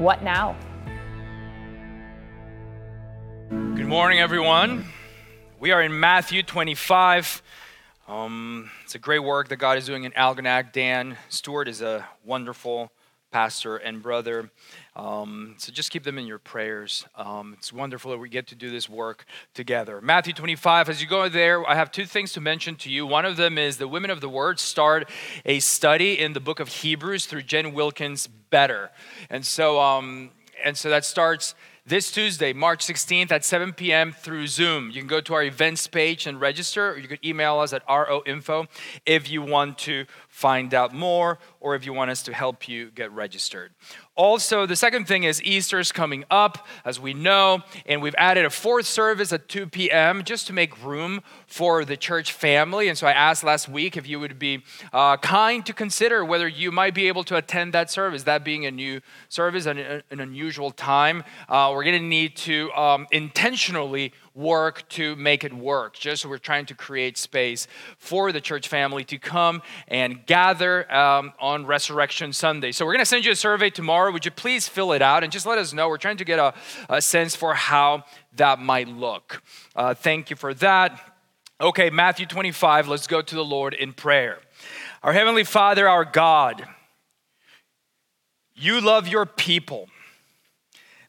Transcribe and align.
What 0.00 0.22
now? 0.22 0.56
Good 3.50 3.86
morning, 3.86 4.18
everyone. 4.18 4.86
We 5.58 5.72
are 5.72 5.82
in 5.82 6.00
Matthew 6.00 6.42
25. 6.42 7.42
Um, 8.08 8.70
it's 8.82 8.94
a 8.94 8.98
great 8.98 9.18
work 9.18 9.48
that 9.48 9.56
God 9.56 9.76
is 9.76 9.84
doing 9.84 10.04
in 10.04 10.12
Algonac. 10.12 10.72
Dan 10.72 11.18
Stewart 11.28 11.68
is 11.68 11.82
a 11.82 12.08
wonderful 12.24 12.90
pastor 13.30 13.76
and 13.76 14.02
brother. 14.02 14.50
Um, 14.96 15.54
so 15.58 15.72
just 15.72 15.90
keep 15.90 16.02
them 16.02 16.18
in 16.18 16.26
your 16.26 16.38
prayers. 16.38 17.04
Um, 17.14 17.54
it's 17.56 17.72
wonderful 17.72 18.10
that 18.10 18.18
we 18.18 18.28
get 18.28 18.48
to 18.48 18.54
do 18.54 18.70
this 18.70 18.88
work 18.88 19.24
together. 19.54 20.00
Matthew 20.00 20.32
25, 20.32 20.88
as 20.88 21.00
you 21.00 21.06
go 21.06 21.28
there, 21.28 21.68
I 21.68 21.74
have 21.74 21.92
two 21.92 22.06
things 22.06 22.32
to 22.32 22.40
mention 22.40 22.74
to 22.76 22.90
you. 22.90 23.06
One 23.06 23.24
of 23.24 23.36
them 23.36 23.56
is 23.56 23.76
the 23.76 23.88
Women 23.88 24.10
of 24.10 24.20
the 24.20 24.28
Word 24.28 24.58
start 24.58 25.08
a 25.44 25.60
study 25.60 26.18
in 26.18 26.32
the 26.32 26.40
book 26.40 26.60
of 26.60 26.68
Hebrews 26.68 27.26
through 27.26 27.42
Jen 27.42 27.72
Wilkins 27.72 28.26
Better. 28.26 28.90
And 29.28 29.46
so, 29.46 29.80
um, 29.80 30.30
and 30.64 30.76
so 30.76 30.90
that 30.90 31.04
starts 31.04 31.54
this 31.86 32.12
Tuesday, 32.12 32.52
March 32.52 32.86
16th 32.86 33.32
at 33.32 33.44
7 33.44 33.72
p.m. 33.72 34.12
through 34.12 34.46
Zoom. 34.46 34.90
You 34.90 35.00
can 35.00 35.08
go 35.08 35.20
to 35.22 35.34
our 35.34 35.42
events 35.42 35.88
page 35.88 36.26
and 36.26 36.40
register, 36.40 36.92
or 36.92 36.98
you 36.98 37.08
could 37.08 37.24
email 37.24 37.58
us 37.58 37.72
at 37.72 37.86
roinfo 37.88 38.68
if 39.06 39.30
you 39.30 39.42
want 39.42 39.78
to 39.78 40.04
find 40.28 40.72
out 40.74 40.94
more 40.94 41.38
or 41.58 41.74
if 41.74 41.84
you 41.84 41.92
want 41.92 42.10
us 42.10 42.22
to 42.22 42.34
help 42.34 42.68
you 42.68 42.90
get 42.90 43.10
registered. 43.10 43.72
Also, 44.20 44.66
the 44.66 44.76
second 44.76 45.06
thing 45.06 45.24
is 45.24 45.42
Easter 45.44 45.78
is 45.78 45.92
coming 45.92 46.26
up, 46.30 46.66
as 46.84 47.00
we 47.00 47.14
know, 47.14 47.62
and 47.86 48.02
we've 48.02 48.14
added 48.18 48.44
a 48.44 48.50
fourth 48.50 48.84
service 48.84 49.32
at 49.32 49.48
2 49.48 49.68
p.m. 49.68 50.24
just 50.24 50.46
to 50.46 50.52
make 50.52 50.84
room 50.84 51.22
for 51.46 51.86
the 51.86 51.96
church 51.96 52.30
family. 52.34 52.88
And 52.88 52.98
so 52.98 53.06
I 53.06 53.12
asked 53.12 53.44
last 53.44 53.66
week 53.66 53.96
if 53.96 54.06
you 54.06 54.20
would 54.20 54.38
be 54.38 54.62
uh, 54.92 55.16
kind 55.16 55.64
to 55.64 55.72
consider 55.72 56.22
whether 56.22 56.46
you 56.46 56.70
might 56.70 56.92
be 56.92 57.08
able 57.08 57.24
to 57.24 57.36
attend 57.36 57.72
that 57.72 57.90
service, 57.90 58.24
that 58.24 58.44
being 58.44 58.66
a 58.66 58.70
new 58.70 59.00
service, 59.30 59.64
an, 59.64 59.78
an 59.78 60.20
unusual 60.20 60.70
time. 60.70 61.24
Uh, 61.48 61.72
we're 61.74 61.84
going 61.84 61.98
to 61.98 62.06
need 62.06 62.36
to 62.36 62.70
um, 62.72 63.06
intentionally 63.10 64.12
work 64.40 64.88
to 64.90 65.14
make 65.16 65.44
it 65.44 65.52
work. 65.52 65.94
Just 65.94 66.24
we're 66.26 66.38
trying 66.38 66.66
to 66.66 66.74
create 66.74 67.18
space 67.18 67.68
for 67.98 68.32
the 68.32 68.40
church 68.40 68.68
family 68.68 69.04
to 69.04 69.18
come 69.18 69.62
and 69.88 70.24
gather 70.26 70.90
um, 70.92 71.32
on 71.38 71.66
Resurrection 71.66 72.32
Sunday. 72.32 72.72
So 72.72 72.84
we're 72.84 72.92
going 72.92 73.04
to 73.04 73.06
send 73.06 73.24
you 73.24 73.32
a 73.32 73.36
survey 73.36 73.70
tomorrow. 73.70 74.10
Would 74.10 74.24
you 74.24 74.30
please 74.30 74.66
fill 74.68 74.92
it 74.92 75.02
out 75.02 75.22
and 75.22 75.30
just 75.30 75.46
let 75.46 75.58
us 75.58 75.72
know? 75.72 75.88
We're 75.88 75.98
trying 75.98 76.16
to 76.16 76.24
get 76.24 76.38
a, 76.38 76.54
a 76.88 77.02
sense 77.02 77.36
for 77.36 77.54
how 77.54 78.04
that 78.36 78.58
might 78.58 78.88
look. 78.88 79.42
Uh, 79.76 79.94
thank 79.94 80.30
you 80.30 80.36
for 80.36 80.54
that. 80.54 80.98
Okay, 81.60 81.90
Matthew 81.90 82.24
25, 82.24 82.88
let's 82.88 83.06
go 83.06 83.20
to 83.20 83.34
the 83.34 83.44
Lord 83.44 83.74
in 83.74 83.92
prayer. 83.92 84.38
Our 85.02 85.12
Heavenly 85.12 85.44
Father, 85.44 85.86
our 85.86 86.06
God, 86.06 86.66
you 88.54 88.80
love 88.80 89.08
your 89.08 89.26
people. 89.26 89.88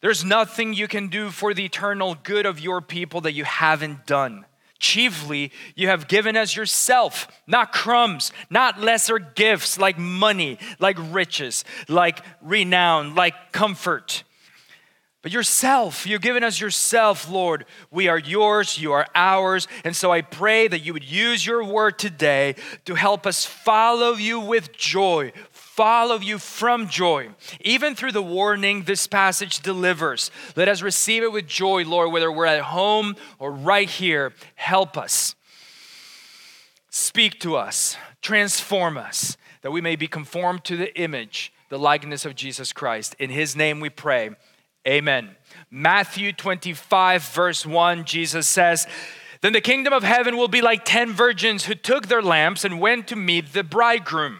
There's 0.01 0.25
nothing 0.25 0.73
you 0.73 0.87
can 0.87 1.07
do 1.07 1.29
for 1.29 1.53
the 1.53 1.65
eternal 1.65 2.15
good 2.15 2.45
of 2.45 2.59
your 2.59 2.81
people 2.81 3.21
that 3.21 3.33
you 3.33 3.43
haven't 3.43 4.05
done. 4.05 4.45
Chiefly, 4.79 5.51
you 5.75 5.89
have 5.89 6.07
given 6.07 6.35
us 6.35 6.55
yourself, 6.55 7.27
not 7.45 7.71
crumbs, 7.71 8.31
not 8.49 8.81
lesser 8.81 9.19
gifts 9.19 9.77
like 9.77 9.99
money, 9.99 10.57
like 10.79 10.97
riches, 11.11 11.63
like 11.87 12.19
renown, 12.41 13.13
like 13.13 13.51
comfort. 13.51 14.23
But 15.21 15.31
yourself, 15.31 16.07
you've 16.07 16.23
given 16.23 16.43
us 16.43 16.59
yourself, 16.59 17.29
Lord. 17.29 17.65
We 17.91 18.07
are 18.07 18.17
yours, 18.17 18.79
you 18.79 18.91
are 18.93 19.05
ours. 19.13 19.67
And 19.83 19.95
so 19.95 20.11
I 20.11 20.21
pray 20.21 20.67
that 20.67 20.79
you 20.79 20.93
would 20.93 21.03
use 21.03 21.45
your 21.45 21.63
word 21.63 21.99
today 21.99 22.55
to 22.85 22.95
help 22.95 23.27
us 23.27 23.45
follow 23.45 24.13
you 24.13 24.39
with 24.39 24.75
joy, 24.75 25.31
follow 25.75 26.19
you 26.19 26.37
from 26.37 26.89
joy. 26.89 27.29
Even 27.61 27.95
through 27.95 28.11
the 28.11 28.21
warning 28.21 28.83
this 28.83 29.07
passage 29.07 29.61
delivers, 29.61 30.29
let 30.55 30.67
us 30.67 30.81
receive 30.81 31.23
it 31.23 31.31
with 31.31 31.47
joy, 31.47 31.85
Lord, 31.85 32.11
whether 32.11 32.31
we're 32.31 32.45
at 32.45 32.61
home 32.63 33.15
or 33.39 33.51
right 33.51 33.89
here. 33.89 34.33
Help 34.55 34.97
us. 34.97 35.33
Speak 36.89 37.39
to 37.39 37.55
us, 37.55 37.95
transform 38.21 38.97
us, 38.97 39.37
that 39.61 39.71
we 39.71 39.79
may 39.79 39.95
be 39.95 40.07
conformed 40.07 40.65
to 40.65 40.75
the 40.75 40.93
image, 40.99 41.53
the 41.69 41.79
likeness 41.79 42.25
of 42.25 42.35
Jesus 42.35 42.73
Christ. 42.73 43.15
In 43.17 43.29
his 43.29 43.55
name 43.55 43.79
we 43.79 43.89
pray. 43.89 44.31
Amen. 44.85 45.37
Matthew 45.69 46.33
25, 46.33 47.23
verse 47.23 47.65
1, 47.65 48.03
Jesus 48.03 48.45
says, 48.45 48.87
Then 49.39 49.53
the 49.53 49.61
kingdom 49.61 49.93
of 49.93 50.03
heaven 50.03 50.35
will 50.35 50.49
be 50.49 50.61
like 50.61 50.83
ten 50.83 51.13
virgins 51.13 51.65
who 51.65 51.75
took 51.75 52.07
their 52.07 52.21
lamps 52.21 52.65
and 52.65 52.81
went 52.81 53.07
to 53.07 53.15
meet 53.15 53.53
the 53.53 53.63
bridegroom. 53.63 54.39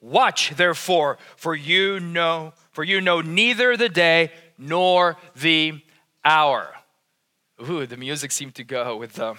Watch 0.00 0.50
therefore, 0.56 1.18
for 1.36 1.54
you 1.54 2.00
know, 2.00 2.52
for 2.70 2.84
you 2.84 3.00
know 3.00 3.20
neither 3.20 3.76
the 3.76 3.88
day 3.88 4.30
nor 4.58 5.16
the 5.34 5.80
hour. 6.24 6.74
Ooh, 7.68 7.86
the 7.86 7.96
music 7.96 8.32
seemed 8.32 8.54
to 8.56 8.64
go 8.64 8.96
with 8.96 9.14
the 9.14 9.34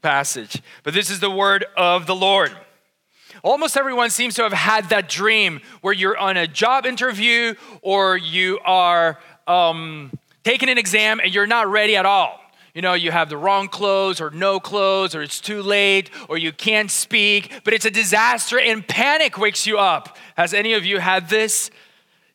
passage. 0.00 0.62
But 0.82 0.94
this 0.94 1.10
is 1.10 1.20
the 1.20 1.30
word 1.30 1.66
of 1.76 2.06
the 2.06 2.14
Lord. 2.14 2.56
Almost 3.42 3.76
everyone 3.76 4.10
seems 4.10 4.34
to 4.36 4.42
have 4.42 4.52
had 4.52 4.88
that 4.88 5.08
dream 5.08 5.60
where 5.82 5.92
you're 5.92 6.16
on 6.16 6.36
a 6.36 6.46
job 6.46 6.86
interview 6.86 7.54
or 7.82 8.16
you 8.16 8.58
are 8.64 9.18
um, 9.46 10.10
taking 10.44 10.68
an 10.68 10.78
exam 10.78 11.20
and 11.20 11.32
you're 11.32 11.46
not 11.46 11.68
ready 11.68 11.94
at 11.94 12.06
all 12.06 12.40
you 12.74 12.82
know, 12.82 12.94
you 12.94 13.10
have 13.10 13.28
the 13.28 13.36
wrong 13.36 13.68
clothes 13.68 14.20
or 14.20 14.30
no 14.30 14.60
clothes 14.60 15.14
or 15.14 15.22
it's 15.22 15.40
too 15.40 15.62
late 15.62 16.10
or 16.28 16.38
you 16.38 16.52
can't 16.52 16.90
speak, 16.90 17.60
but 17.64 17.74
it's 17.74 17.84
a 17.84 17.90
disaster 17.90 18.58
and 18.58 18.86
panic 18.86 19.38
wakes 19.38 19.66
you 19.66 19.78
up. 19.78 20.16
Has 20.36 20.54
any 20.54 20.74
of 20.74 20.84
you 20.84 20.98
had 20.98 21.28
this? 21.28 21.70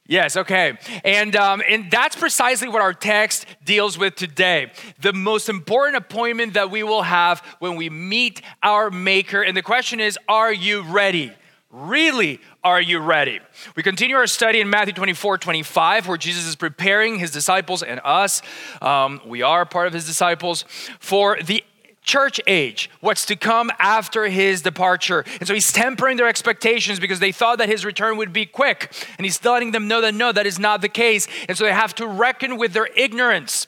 Yes, 0.05 0.35
okay. 0.35 0.77
And, 1.05 1.33
um, 1.35 1.63
and 1.67 1.89
that's 1.89 2.15
precisely 2.15 2.67
what 2.67 2.81
our 2.81 2.93
text 2.93 3.45
deals 3.63 3.97
with 3.97 4.15
today. 4.15 4.71
The 4.99 5.13
most 5.13 5.47
important 5.47 5.95
appointment 5.95 6.55
that 6.55 6.69
we 6.69 6.83
will 6.83 7.03
have 7.03 7.39
when 7.59 7.77
we 7.77 7.89
meet 7.89 8.41
our 8.61 8.91
Maker. 8.91 9.41
And 9.41 9.55
the 9.55 9.61
question 9.61 10.01
is, 10.01 10.19
are 10.27 10.51
you 10.51 10.81
ready? 10.81 11.31
Really, 11.73 12.39
are 12.63 12.79
you 12.79 12.99
ready? 12.99 13.39
We 13.75 13.81
continue 13.81 14.15
our 14.15 14.27
study 14.27 14.61
in 14.61 14.69
Matthew 14.69 14.93
24, 14.93 15.39
25, 15.39 16.07
where 16.07 16.17
Jesus 16.19 16.45
is 16.45 16.55
preparing 16.55 17.17
his 17.17 17.31
disciples 17.31 17.81
and 17.81 17.99
us. 18.03 18.43
Um, 18.79 19.19
we 19.25 19.41
are 19.41 19.65
part 19.65 19.87
of 19.87 19.93
his 19.93 20.05
disciples 20.05 20.65
for 20.99 21.41
the 21.41 21.63
church 22.03 22.39
age, 22.45 22.91
what's 22.99 23.25
to 23.25 23.35
come 23.35 23.71
after 23.79 24.27
his 24.27 24.61
departure. 24.61 25.25
And 25.39 25.47
so 25.47 25.55
he's 25.55 25.71
tempering 25.71 26.17
their 26.17 26.27
expectations 26.27 26.99
because 26.99 27.19
they 27.19 27.31
thought 27.31 27.57
that 27.57 27.69
his 27.69 27.85
return 27.85 28.17
would 28.17 28.33
be 28.33 28.45
quick. 28.45 28.93
And 29.17 29.25
he's 29.25 29.43
letting 29.43 29.71
them 29.71 29.87
know 29.87 29.99
that 30.01 30.13
no, 30.13 30.31
that 30.31 30.45
is 30.45 30.59
not 30.59 30.81
the 30.81 30.89
case. 30.89 31.27
And 31.49 31.57
so 31.57 31.63
they 31.63 31.73
have 31.73 31.95
to 31.95 32.05
reckon 32.05 32.57
with 32.57 32.73
their 32.73 32.89
ignorance. 32.95 33.65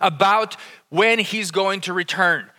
about 0.00 0.56
when 0.88 1.18
he's 1.18 1.50
going 1.50 1.80
to 1.82 1.92
return. 1.92 2.50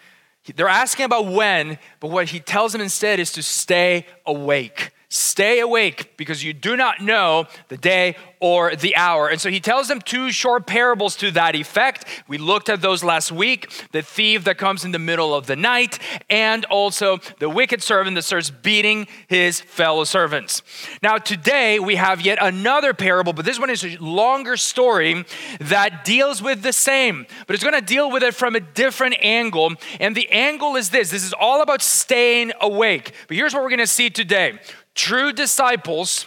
They're 0.55 0.67
asking 0.67 1.05
about 1.05 1.27
when, 1.27 1.77
but 1.99 2.09
what 2.09 2.29
he 2.29 2.39
tells 2.39 2.71
them 2.71 2.81
instead 2.81 3.19
is 3.19 3.31
to 3.33 3.43
stay 3.43 4.05
awake. 4.25 4.91
Stay 5.11 5.59
awake 5.59 6.15
because 6.17 6.43
you 6.43 6.53
do 6.53 6.77
not 6.77 7.01
know 7.01 7.47
the 7.69 7.77
day 7.77 8.15
or 8.39 8.75
the 8.75 8.95
hour. 8.95 9.27
And 9.27 9.41
so 9.41 9.49
he 9.49 9.59
tells 9.59 9.87
them 9.87 9.99
two 9.99 10.31
short 10.31 10.67
parables 10.67 11.15
to 11.17 11.31
that 11.31 11.55
effect. 11.55 12.05
We 12.27 12.37
looked 12.37 12.69
at 12.69 12.81
those 12.81 13.03
last 13.03 13.31
week 13.31 13.71
the 13.91 14.03
thief 14.03 14.43
that 14.43 14.59
comes 14.59 14.85
in 14.85 14.91
the 14.91 14.99
middle 14.99 15.33
of 15.33 15.47
the 15.47 15.55
night, 15.55 15.97
and 16.29 16.63
also 16.65 17.17
the 17.39 17.49
wicked 17.49 17.81
servant 17.81 18.15
that 18.15 18.21
starts 18.21 18.51
beating 18.51 19.07
his 19.27 19.59
fellow 19.59 20.03
servants. 20.03 20.61
Now, 21.01 21.17
today 21.17 21.79
we 21.79 21.95
have 21.95 22.21
yet 22.21 22.37
another 22.39 22.93
parable, 22.93 23.33
but 23.33 23.45
this 23.45 23.59
one 23.59 23.69
is 23.71 23.83
a 23.83 23.97
longer 23.97 24.57
story 24.57 25.25
that 25.59 26.05
deals 26.05 26.41
with 26.41 26.61
the 26.61 26.73
same, 26.73 27.25
but 27.47 27.55
it's 27.55 27.63
going 27.63 27.75
to 27.75 27.81
deal 27.81 28.11
with 28.11 28.23
it 28.23 28.35
from 28.35 28.55
a 28.55 28.59
different 28.59 29.15
angle. 29.21 29.73
And 29.99 30.15
the 30.15 30.29
angle 30.29 30.75
is 30.75 30.91
this 30.91 31.09
this 31.09 31.23
is 31.23 31.33
all 31.33 31.63
about 31.63 31.81
staying 31.81 32.51
awake. 32.61 33.13
But 33.27 33.37
here's 33.37 33.53
what 33.53 33.63
we're 33.63 33.69
going 33.69 33.79
to 33.79 33.87
see 33.87 34.11
today 34.11 34.59
True 34.99 35.31
disciples 35.31 36.25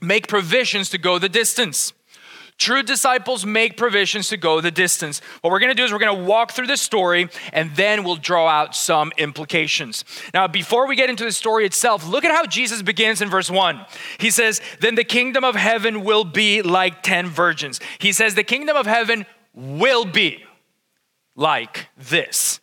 make 0.00 0.26
provisions 0.26 0.90
to 0.90 0.98
go 0.98 1.20
the 1.20 1.28
distance. 1.28 1.92
True 2.58 2.82
disciples 2.82 3.46
make 3.46 3.76
provisions 3.76 4.28
to 4.30 4.36
go 4.36 4.60
the 4.60 4.72
distance. 4.72 5.20
What 5.40 5.52
we're 5.52 5.60
to 5.60 5.72
do 5.72 5.84
is 5.84 5.92
we're 5.92 6.00
to 6.00 6.24
walk 6.24 6.50
through 6.50 6.66
the 6.66 6.76
story 6.76 7.28
and 7.52 7.70
then 7.76 8.02
we'll 8.02 8.16
draw 8.16 8.48
out 8.48 8.74
some 8.74 9.12
implications. 9.18 10.04
Now, 10.34 10.48
before 10.48 10.88
we 10.88 10.96
get 10.96 11.10
into 11.10 11.22
the 11.22 11.30
story 11.30 11.64
itself, 11.64 12.04
look 12.04 12.24
at 12.24 12.32
how 12.32 12.44
Jesus 12.44 12.82
begins 12.82 13.22
in 13.22 13.30
verse 13.30 13.48
1. 13.48 13.86
He 14.18 14.30
says, 14.30 14.60
Then 14.80 14.96
the 14.96 15.04
kingdom 15.04 15.44
of 15.44 15.54
heaven 15.54 16.02
will 16.02 16.24
be 16.24 16.60
like 16.60 17.04
10 17.04 17.28
virgins. 17.28 17.78
He 18.00 18.10
says, 18.10 18.34
The 18.34 18.42
kingdom 18.42 18.76
of 18.76 18.86
heaven 18.86 19.26
will 19.54 20.06
be 20.06 20.42
like 21.36 21.86
this. 21.96 22.58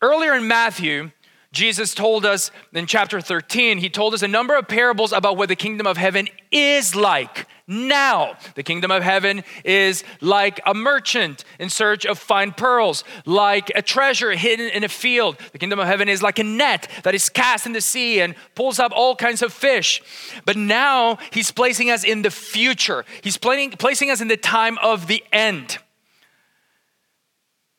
Earlier 0.00 0.32
in 0.34 0.48
Matthew, 0.48 1.10
Jesus 1.56 1.94
told 1.94 2.26
us 2.26 2.50
in 2.74 2.84
chapter 2.84 3.18
13, 3.18 3.78
he 3.78 3.88
told 3.88 4.12
us 4.12 4.20
a 4.20 4.28
number 4.28 4.54
of 4.54 4.68
parables 4.68 5.10
about 5.10 5.38
what 5.38 5.48
the 5.48 5.56
kingdom 5.56 5.86
of 5.86 5.96
heaven 5.96 6.28
is 6.52 6.94
like 6.94 7.46
now. 7.66 8.34
The 8.56 8.62
kingdom 8.62 8.90
of 8.90 9.02
heaven 9.02 9.42
is 9.64 10.04
like 10.20 10.60
a 10.66 10.74
merchant 10.74 11.46
in 11.58 11.70
search 11.70 12.04
of 12.04 12.18
fine 12.18 12.52
pearls, 12.52 13.04
like 13.24 13.72
a 13.74 13.80
treasure 13.80 14.32
hidden 14.32 14.68
in 14.68 14.84
a 14.84 14.88
field. 14.90 15.38
The 15.52 15.58
kingdom 15.58 15.78
of 15.78 15.86
heaven 15.86 16.10
is 16.10 16.22
like 16.22 16.38
a 16.38 16.44
net 16.44 16.90
that 17.04 17.14
is 17.14 17.30
cast 17.30 17.64
in 17.64 17.72
the 17.72 17.80
sea 17.80 18.20
and 18.20 18.34
pulls 18.54 18.78
up 18.78 18.92
all 18.94 19.16
kinds 19.16 19.40
of 19.40 19.50
fish. 19.50 20.02
But 20.44 20.58
now 20.58 21.16
he's 21.32 21.50
placing 21.50 21.88
us 21.88 22.04
in 22.04 22.20
the 22.20 22.30
future, 22.30 23.06
he's 23.22 23.38
placing, 23.38 23.70
placing 23.70 24.10
us 24.10 24.20
in 24.20 24.28
the 24.28 24.36
time 24.36 24.76
of 24.82 25.06
the 25.06 25.24
end. 25.32 25.78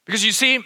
Because 0.08 0.26
you 0.26 0.32
see, 0.32 0.64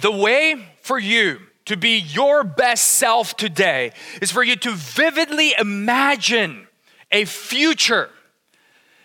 the 0.00 0.10
way 0.10 0.56
for 0.82 0.98
you 0.98 1.38
to 1.72 1.76
be 1.78 1.98
your 1.98 2.44
best 2.44 2.86
self 2.86 3.36
today 3.36 3.92
is 4.20 4.30
for 4.30 4.42
you 4.42 4.56
to 4.56 4.72
vividly 4.72 5.54
imagine 5.58 6.68
a 7.10 7.24
future 7.24 8.10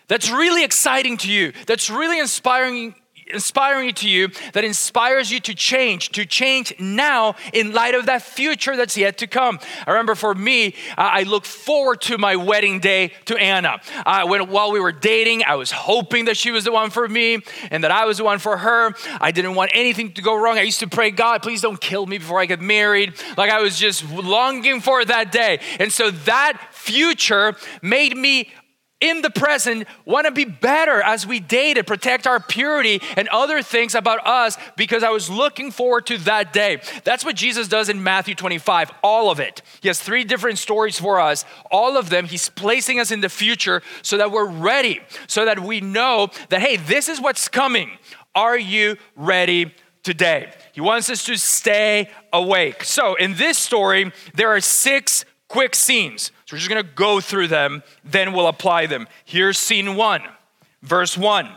that's 0.06 0.30
really 0.30 0.64
exciting 0.64 1.16
to 1.18 1.30
you, 1.30 1.52
that's 1.66 1.90
really 1.90 2.18
inspiring 2.18 2.94
inspiring 3.30 3.94
to 3.94 4.08
you 4.08 4.28
that 4.52 4.64
inspires 4.64 5.30
you 5.30 5.40
to 5.40 5.54
change, 5.54 6.10
to 6.10 6.24
change 6.24 6.74
now 6.78 7.34
in 7.52 7.72
light 7.72 7.94
of 7.94 8.06
that 8.06 8.22
future 8.22 8.76
that's 8.76 8.96
yet 8.96 9.18
to 9.18 9.26
come. 9.26 9.58
I 9.86 9.90
remember 9.90 10.14
for 10.14 10.34
me, 10.34 10.74
uh, 10.96 11.10
I 11.18 11.22
look 11.24 11.44
forward 11.44 12.00
to 12.02 12.18
my 12.18 12.36
wedding 12.36 12.80
day 12.80 13.12
to 13.26 13.36
Anna. 13.36 13.80
Uh, 14.04 14.26
when, 14.26 14.48
while 14.48 14.72
we 14.72 14.80
were 14.80 14.92
dating, 14.92 15.44
I 15.44 15.56
was 15.56 15.70
hoping 15.70 16.26
that 16.26 16.36
she 16.36 16.50
was 16.50 16.64
the 16.64 16.72
one 16.72 16.90
for 16.90 17.06
me 17.08 17.38
and 17.70 17.84
that 17.84 17.90
I 17.90 18.04
was 18.04 18.18
the 18.18 18.24
one 18.24 18.38
for 18.38 18.56
her. 18.56 18.94
I 19.20 19.30
didn't 19.30 19.54
want 19.54 19.70
anything 19.74 20.12
to 20.12 20.22
go 20.22 20.34
wrong. 20.34 20.58
I 20.58 20.62
used 20.62 20.80
to 20.80 20.88
pray, 20.88 21.10
God, 21.10 21.42
please 21.42 21.60
don't 21.60 21.80
kill 21.80 22.06
me 22.06 22.18
before 22.18 22.40
I 22.40 22.46
get 22.46 22.60
married. 22.60 23.14
Like 23.36 23.50
I 23.50 23.60
was 23.60 23.78
just 23.78 24.08
longing 24.10 24.80
for 24.80 25.04
that 25.04 25.32
day. 25.32 25.60
And 25.78 25.92
so 25.92 26.10
that 26.10 26.58
future 26.72 27.56
made 27.82 28.16
me 28.16 28.50
in 29.00 29.22
the 29.22 29.30
present 29.30 29.86
want 30.04 30.26
to 30.26 30.32
be 30.32 30.44
better 30.44 31.00
as 31.02 31.26
we 31.26 31.38
date 31.40 31.78
protect 31.86 32.26
our 32.26 32.40
purity 32.40 33.00
and 33.16 33.28
other 33.28 33.62
things 33.62 33.94
about 33.94 34.26
us 34.26 34.56
because 34.76 35.02
I 35.02 35.10
was 35.10 35.30
looking 35.30 35.70
forward 35.70 36.06
to 36.06 36.18
that 36.18 36.52
day. 36.52 36.80
That's 37.04 37.24
what 37.24 37.36
Jesus 37.36 37.68
does 37.68 37.88
in 37.88 38.02
Matthew 38.02 38.34
25, 38.34 38.90
all 39.02 39.30
of 39.30 39.40
it. 39.40 39.62
He 39.80 39.88
has 39.88 40.00
three 40.00 40.24
different 40.24 40.58
stories 40.58 40.98
for 40.98 41.20
us. 41.20 41.44
All 41.70 41.96
of 41.96 42.10
them, 42.10 42.26
he's 42.26 42.48
placing 42.48 42.98
us 43.00 43.10
in 43.10 43.20
the 43.20 43.28
future 43.28 43.82
so 44.02 44.16
that 44.16 44.30
we're 44.30 44.48
ready, 44.48 45.00
so 45.26 45.44
that 45.44 45.60
we 45.60 45.80
know 45.80 46.28
that, 46.48 46.60
hey, 46.60 46.76
this 46.76 47.08
is 47.08 47.20
what's 47.20 47.48
coming. 47.48 47.90
Are 48.34 48.58
you 48.58 48.96
ready 49.16 49.74
today? 50.02 50.52
He 50.72 50.80
wants 50.80 51.10
us 51.10 51.24
to 51.24 51.36
stay 51.36 52.10
awake. 52.32 52.84
So 52.84 53.14
in 53.14 53.34
this 53.34 53.58
story, 53.58 54.12
there 54.34 54.48
are 54.48 54.60
six 54.60 55.24
quick 55.48 55.74
scenes. 55.74 56.30
So 56.46 56.54
we're 56.54 56.58
just 56.58 56.70
going 56.70 56.84
to 56.84 56.90
go 56.94 57.20
through 57.20 57.48
them, 57.48 57.82
then 58.04 58.32
we'll 58.32 58.46
apply 58.46 58.86
them. 58.86 59.08
Here's 59.24 59.58
scene 59.58 59.96
one, 59.96 60.22
verse 60.82 61.16
one. 61.16 61.50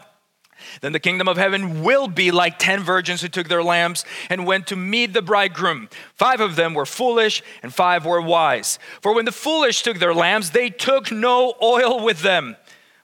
Then 0.82 0.94
the 0.94 1.00
kingdom 1.00 1.28
of 1.28 1.38
heaven 1.38 1.84
will 1.84 2.08
be 2.08 2.32
like 2.32 2.60
10 2.60 2.82
virgins 2.82 3.22
who 3.22 3.28
took 3.28 3.48
their 3.48 3.64
lamps 3.64 4.06
and 4.30 4.46
went 4.46 4.68
to 4.68 4.76
meet 4.76 5.14
the 5.14 5.22
bridegroom. 5.22 5.90
Five 6.16 6.40
of 6.40 6.56
them 6.56 6.74
were 6.74 6.86
foolish 6.86 7.44
and 7.64 7.74
five 7.74 8.06
were 8.06 8.22
wise. 8.22 8.80
For 9.02 9.14
when 9.14 9.26
the 9.26 9.32
foolish 9.32 9.82
took 9.82 10.00
their 10.00 10.14
lamps, 10.14 10.52
they 10.52 10.70
took 10.70 11.12
no 11.12 11.56
oil 11.62 12.04
with 12.04 12.22
them, 12.22 12.56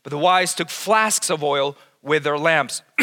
but 0.03 0.11
the 0.11 0.17
wise 0.17 0.53
took 0.53 0.69
flasks 0.69 1.29
of 1.29 1.43
oil 1.43 1.75
with 2.01 2.23
their 2.23 2.37
lamps. 2.37 2.81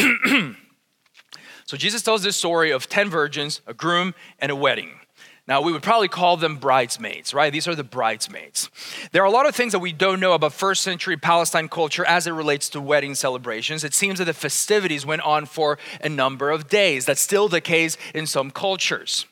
so 1.65 1.77
Jesus 1.77 2.01
tells 2.01 2.23
this 2.23 2.37
story 2.37 2.71
of 2.71 2.87
10 2.87 3.09
virgins, 3.09 3.61
a 3.67 3.73
groom, 3.73 4.15
and 4.39 4.51
a 4.51 4.55
wedding. 4.55 4.99
Now, 5.47 5.61
we 5.61 5.71
would 5.71 5.83
probably 5.83 6.07
call 6.07 6.37
them 6.37 6.57
bridesmaids, 6.57 7.31
right? 7.31 7.53
These 7.53 7.67
are 7.67 7.75
the 7.75 7.83
bridesmaids. 7.83 8.71
There 9.11 9.21
are 9.21 9.27
a 9.27 9.31
lot 9.31 9.47
of 9.47 9.55
things 9.55 9.73
that 9.73 9.79
we 9.79 9.93
don't 9.93 10.19
know 10.19 10.33
about 10.33 10.53
first 10.53 10.81
century 10.81 11.17
Palestine 11.17 11.69
culture 11.69 12.03
as 12.03 12.25
it 12.25 12.31
relates 12.31 12.67
to 12.69 12.81
wedding 12.81 13.13
celebrations. 13.13 13.83
It 13.83 13.93
seems 13.93 14.17
that 14.17 14.25
the 14.25 14.33
festivities 14.33 15.05
went 15.05 15.21
on 15.21 15.45
for 15.45 15.77
a 16.01 16.09
number 16.09 16.49
of 16.49 16.67
days. 16.67 17.05
That's 17.05 17.21
still 17.21 17.47
the 17.47 17.61
case 17.61 17.95
in 18.15 18.25
some 18.25 18.49
cultures. 18.49 19.27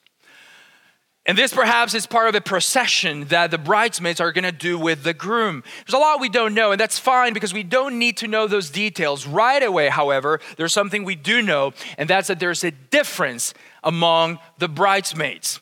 And 1.25 1.35
this 1.35 1.53
perhaps 1.53 1.95
is 1.95 2.05
part 2.05 2.27
of 2.27 2.35
a 2.35 2.41
procession 2.41 3.25
that 3.25 3.49
the 3.49 3.57
bridesmaids 3.57 4.19
are 4.19 4.31
going 4.31 4.43
to 4.43 4.51
do 4.51 4.77
with 4.77 5.03
the 5.03 5.13
groom. 5.15 5.63
There's 5.87 5.95
a 5.95 5.97
lot 5.97 6.19
we 6.19 6.29
don't 6.29 6.53
know, 6.53 6.73
and 6.73 6.79
that's 6.79 6.99
fine 6.99 7.33
because 7.33 7.53
we 7.53 7.63
don't 7.63 7.97
need 7.97 8.17
to 8.17 8.27
know 8.27 8.45
those 8.45 8.69
details. 8.69 9.25
Right 9.25 9.63
away, 9.63 9.87
however, 9.87 10.41
there's 10.57 10.73
something 10.73 11.05
we 11.05 11.15
do 11.15 11.41
know, 11.41 11.73
and 11.97 12.09
that's 12.09 12.27
that 12.27 12.39
there's 12.39 12.63
a 12.63 12.71
difference 12.71 13.53
among 13.83 14.37
the 14.59 14.67
bridesmaids 14.67 15.61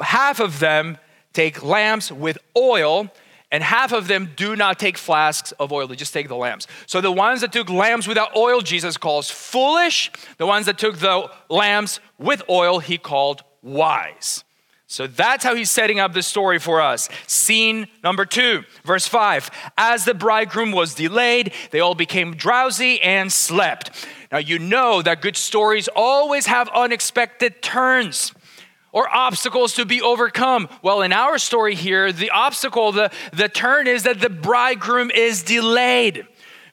half 0.00 0.40
of 0.40 0.60
them 0.60 0.98
take 1.32 1.62
lamps 1.62 2.10
with 2.10 2.38
oil 2.56 3.10
and 3.52 3.62
half 3.62 3.92
of 3.92 4.08
them 4.08 4.32
do 4.36 4.56
not 4.56 4.78
take 4.78 4.98
flasks 4.98 5.52
of 5.52 5.72
oil. 5.72 5.86
They 5.86 5.94
just 5.94 6.12
take 6.12 6.28
the 6.28 6.36
lamps. 6.36 6.66
So 6.86 7.00
the 7.00 7.12
ones 7.12 7.42
that 7.42 7.52
took 7.52 7.70
lamps 7.70 8.08
without 8.08 8.34
oil, 8.36 8.60
Jesus 8.60 8.96
calls 8.96 9.30
foolish. 9.30 10.10
The 10.38 10.46
ones 10.46 10.66
that 10.66 10.78
took 10.78 10.98
the 10.98 11.30
lamps 11.48 12.00
with 12.18 12.42
oil, 12.48 12.80
he 12.80 12.98
called 12.98 13.42
wise. 13.62 14.42
So 14.88 15.06
that's 15.06 15.44
how 15.44 15.54
he's 15.54 15.70
setting 15.70 15.98
up 15.98 16.12
the 16.12 16.22
story 16.22 16.58
for 16.58 16.80
us. 16.80 17.08
Scene 17.26 17.88
number 18.04 18.24
two, 18.24 18.62
verse 18.84 19.06
five. 19.06 19.50
As 19.76 20.04
the 20.04 20.14
bridegroom 20.14 20.70
was 20.70 20.94
delayed, 20.94 21.52
they 21.70 21.80
all 21.80 21.96
became 21.96 22.36
drowsy 22.36 23.00
and 23.02 23.32
slept. 23.32 24.06
Now, 24.30 24.38
you 24.38 24.58
know 24.58 25.02
that 25.02 25.22
good 25.22 25.36
stories 25.36 25.88
always 25.94 26.46
have 26.46 26.68
unexpected 26.68 27.62
turns 27.62 28.32
or 28.96 29.14
obstacles 29.14 29.74
to 29.74 29.84
be 29.84 30.00
overcome? 30.00 30.70
Well, 30.80 31.02
in 31.02 31.12
our 31.12 31.36
story 31.36 31.74
here, 31.74 32.12
the 32.12 32.30
obstacle, 32.30 32.92
the, 32.92 33.12
the 33.30 33.46
turn 33.46 33.86
is 33.86 34.04
that 34.04 34.20
the 34.20 34.30
bridegroom 34.30 35.10
is 35.10 35.42
delayed. 35.42 36.26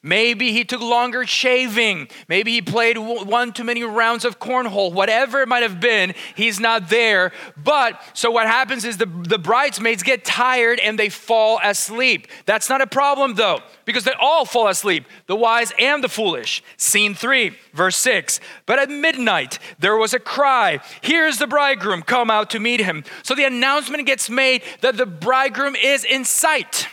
Maybe 0.06 0.52
he 0.52 0.64
took 0.64 0.82
longer 0.82 1.24
shaving. 1.24 2.08
Maybe 2.28 2.52
he 2.52 2.60
played 2.60 2.98
one 2.98 3.54
too 3.54 3.64
many 3.64 3.82
rounds 3.82 4.26
of 4.26 4.38
cornhole. 4.38 4.92
Whatever 4.92 5.40
it 5.40 5.48
might 5.48 5.62
have 5.62 5.80
been, 5.80 6.12
he's 6.34 6.60
not 6.60 6.90
there. 6.90 7.32
But 7.56 7.98
so 8.12 8.30
what 8.30 8.46
happens 8.46 8.84
is 8.84 8.98
the, 8.98 9.06
the 9.06 9.38
bridesmaids 9.38 10.02
get 10.02 10.22
tired 10.22 10.78
and 10.78 10.98
they 10.98 11.08
fall 11.08 11.58
asleep. 11.64 12.28
That's 12.44 12.68
not 12.68 12.82
a 12.82 12.86
problem 12.86 13.36
though, 13.36 13.60
because 13.86 14.04
they 14.04 14.12
all 14.20 14.44
fall 14.44 14.68
asleep 14.68 15.06
the 15.26 15.36
wise 15.36 15.72
and 15.78 16.04
the 16.04 16.10
foolish. 16.10 16.62
Scene 16.76 17.14
three, 17.14 17.56
verse 17.72 17.96
six. 17.96 18.40
But 18.66 18.78
at 18.78 18.90
midnight, 18.90 19.58
there 19.78 19.96
was 19.96 20.12
a 20.12 20.18
cry 20.18 20.80
Here's 21.00 21.38
the 21.38 21.46
bridegroom, 21.46 22.02
come 22.02 22.30
out 22.30 22.50
to 22.50 22.60
meet 22.60 22.80
him. 22.80 23.04
So 23.22 23.34
the 23.34 23.44
announcement 23.44 24.06
gets 24.06 24.28
made 24.28 24.62
that 24.82 24.98
the 24.98 25.06
bridegroom 25.06 25.74
is 25.76 26.04
in 26.04 26.26
sight. 26.26 26.88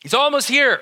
He's 0.00 0.14
almost 0.14 0.48
here. 0.48 0.80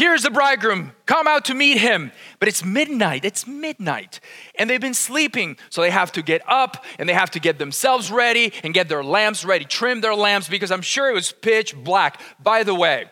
Here's 0.00 0.22
the 0.22 0.30
bridegroom, 0.30 0.92
come 1.04 1.28
out 1.28 1.44
to 1.44 1.54
meet 1.54 1.76
him. 1.76 2.10
But 2.38 2.48
it's 2.48 2.64
midnight, 2.64 3.26
it's 3.26 3.46
midnight. 3.46 4.20
And 4.54 4.70
they've 4.70 4.80
been 4.80 4.94
sleeping, 4.94 5.58
so 5.68 5.82
they 5.82 5.90
have 5.90 6.10
to 6.12 6.22
get 6.22 6.40
up 6.48 6.86
and 6.98 7.06
they 7.06 7.12
have 7.12 7.30
to 7.32 7.38
get 7.38 7.58
themselves 7.58 8.10
ready 8.10 8.54
and 8.64 8.72
get 8.72 8.88
their 8.88 9.04
lamps 9.04 9.44
ready, 9.44 9.66
trim 9.66 10.00
their 10.00 10.14
lamps 10.14 10.48
because 10.48 10.70
I'm 10.70 10.80
sure 10.80 11.10
it 11.10 11.12
was 11.12 11.32
pitch 11.32 11.76
black. 11.76 12.18
By 12.42 12.62
the 12.62 12.74
way, 12.74 13.10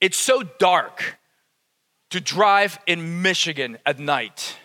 it's 0.00 0.16
so 0.16 0.44
dark 0.60 1.18
to 2.10 2.20
drive 2.20 2.78
in 2.86 3.20
Michigan 3.22 3.78
at 3.84 3.98
night. 3.98 4.56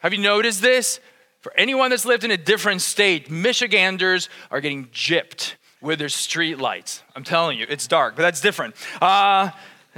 Have 0.00 0.12
you 0.12 0.18
noticed 0.18 0.60
this? 0.60 0.98
For 1.38 1.54
anyone 1.56 1.90
that's 1.90 2.04
lived 2.04 2.24
in 2.24 2.32
a 2.32 2.36
different 2.36 2.80
state, 2.80 3.30
Michiganders 3.30 4.28
are 4.50 4.60
getting 4.60 4.86
gypped 4.86 5.54
with 5.80 6.00
their 6.00 6.08
street 6.08 6.58
lights. 6.58 7.04
I'm 7.14 7.22
telling 7.22 7.60
you, 7.60 7.66
it's 7.68 7.86
dark, 7.86 8.16
but 8.16 8.22
that's 8.22 8.40
different. 8.40 8.74
Uh, 9.00 9.50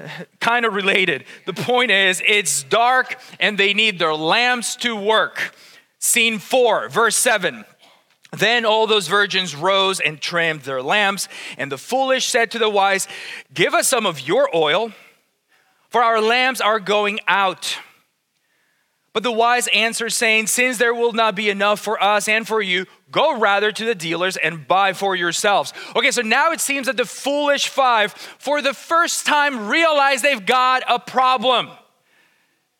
kind 0.40 0.64
of 0.64 0.74
related. 0.74 1.24
The 1.46 1.52
point 1.52 1.90
is, 1.90 2.22
it's 2.26 2.62
dark 2.64 3.18
and 3.38 3.58
they 3.58 3.74
need 3.74 3.98
their 3.98 4.14
lamps 4.14 4.76
to 4.76 4.96
work. 4.96 5.54
Scene 5.98 6.38
four, 6.38 6.88
verse 6.88 7.16
seven. 7.16 7.64
Then 8.32 8.64
all 8.64 8.86
those 8.86 9.08
virgins 9.08 9.56
rose 9.56 9.98
and 9.98 10.20
trimmed 10.20 10.62
their 10.62 10.82
lamps, 10.82 11.28
and 11.58 11.70
the 11.70 11.78
foolish 11.78 12.28
said 12.28 12.52
to 12.52 12.60
the 12.60 12.70
wise, 12.70 13.08
Give 13.52 13.74
us 13.74 13.88
some 13.88 14.06
of 14.06 14.20
your 14.20 14.48
oil, 14.54 14.92
for 15.88 16.02
our 16.02 16.20
lamps 16.20 16.60
are 16.60 16.78
going 16.78 17.18
out. 17.26 17.76
But 19.12 19.24
the 19.24 19.32
wise 19.32 19.68
answered, 19.74 20.10
saying, 20.10 20.46
Since 20.46 20.78
there 20.78 20.94
will 20.94 21.12
not 21.12 21.34
be 21.34 21.50
enough 21.50 21.80
for 21.80 22.02
us 22.02 22.28
and 22.28 22.46
for 22.46 22.62
you, 22.62 22.86
go 23.10 23.38
rather 23.38 23.72
to 23.72 23.84
the 23.84 23.94
dealers 23.94 24.36
and 24.36 24.68
buy 24.68 24.92
for 24.92 25.16
yourselves. 25.16 25.72
Okay, 25.96 26.12
so 26.12 26.22
now 26.22 26.52
it 26.52 26.60
seems 26.60 26.86
that 26.86 26.96
the 26.96 27.04
foolish 27.04 27.68
five, 27.68 28.12
for 28.12 28.62
the 28.62 28.74
first 28.74 29.26
time, 29.26 29.68
realize 29.68 30.22
they've 30.22 30.46
got 30.46 30.84
a 30.88 31.00
problem. 31.00 31.70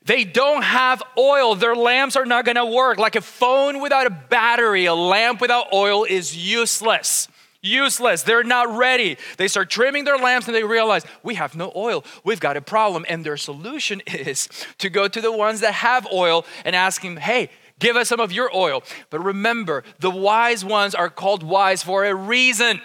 They 0.04 0.24
don't 0.24 0.62
have 0.62 1.02
oil. 1.18 1.56
Their 1.56 1.74
lamps 1.74 2.16
are 2.16 2.24
not 2.24 2.44
gonna 2.44 2.66
work. 2.66 2.98
Like 2.98 3.16
a 3.16 3.20
phone 3.20 3.80
without 3.80 4.06
a 4.06 4.10
battery, 4.10 4.86
a 4.86 4.94
lamp 4.94 5.40
without 5.40 5.72
oil 5.72 6.04
is 6.04 6.36
useless. 6.36 7.28
Useless. 7.62 8.22
They're 8.22 8.42
not 8.42 8.74
ready. 8.74 9.18
They 9.36 9.48
start 9.48 9.68
trimming 9.68 10.04
their 10.04 10.16
lamps 10.16 10.46
and 10.46 10.54
they 10.54 10.64
realize 10.64 11.04
we 11.22 11.34
have 11.34 11.54
no 11.54 11.70
oil. 11.76 12.04
We've 12.24 12.40
got 12.40 12.56
a 12.56 12.62
problem. 12.62 13.04
And 13.08 13.24
their 13.24 13.36
solution 13.36 14.00
is 14.06 14.48
to 14.78 14.88
go 14.88 15.08
to 15.08 15.20
the 15.20 15.32
ones 15.32 15.60
that 15.60 15.74
have 15.74 16.06
oil 16.12 16.46
and 16.64 16.74
ask 16.74 17.02
him, 17.02 17.18
hey, 17.18 17.50
give 17.78 17.96
us 17.96 18.08
some 18.08 18.20
of 18.20 18.32
your 18.32 18.54
oil. 18.54 18.82
But 19.10 19.20
remember, 19.20 19.84
the 19.98 20.10
wise 20.10 20.64
ones 20.64 20.94
are 20.94 21.10
called 21.10 21.42
wise 21.42 21.82
for 21.82 22.04
a 22.04 22.14
reason. 22.14 22.80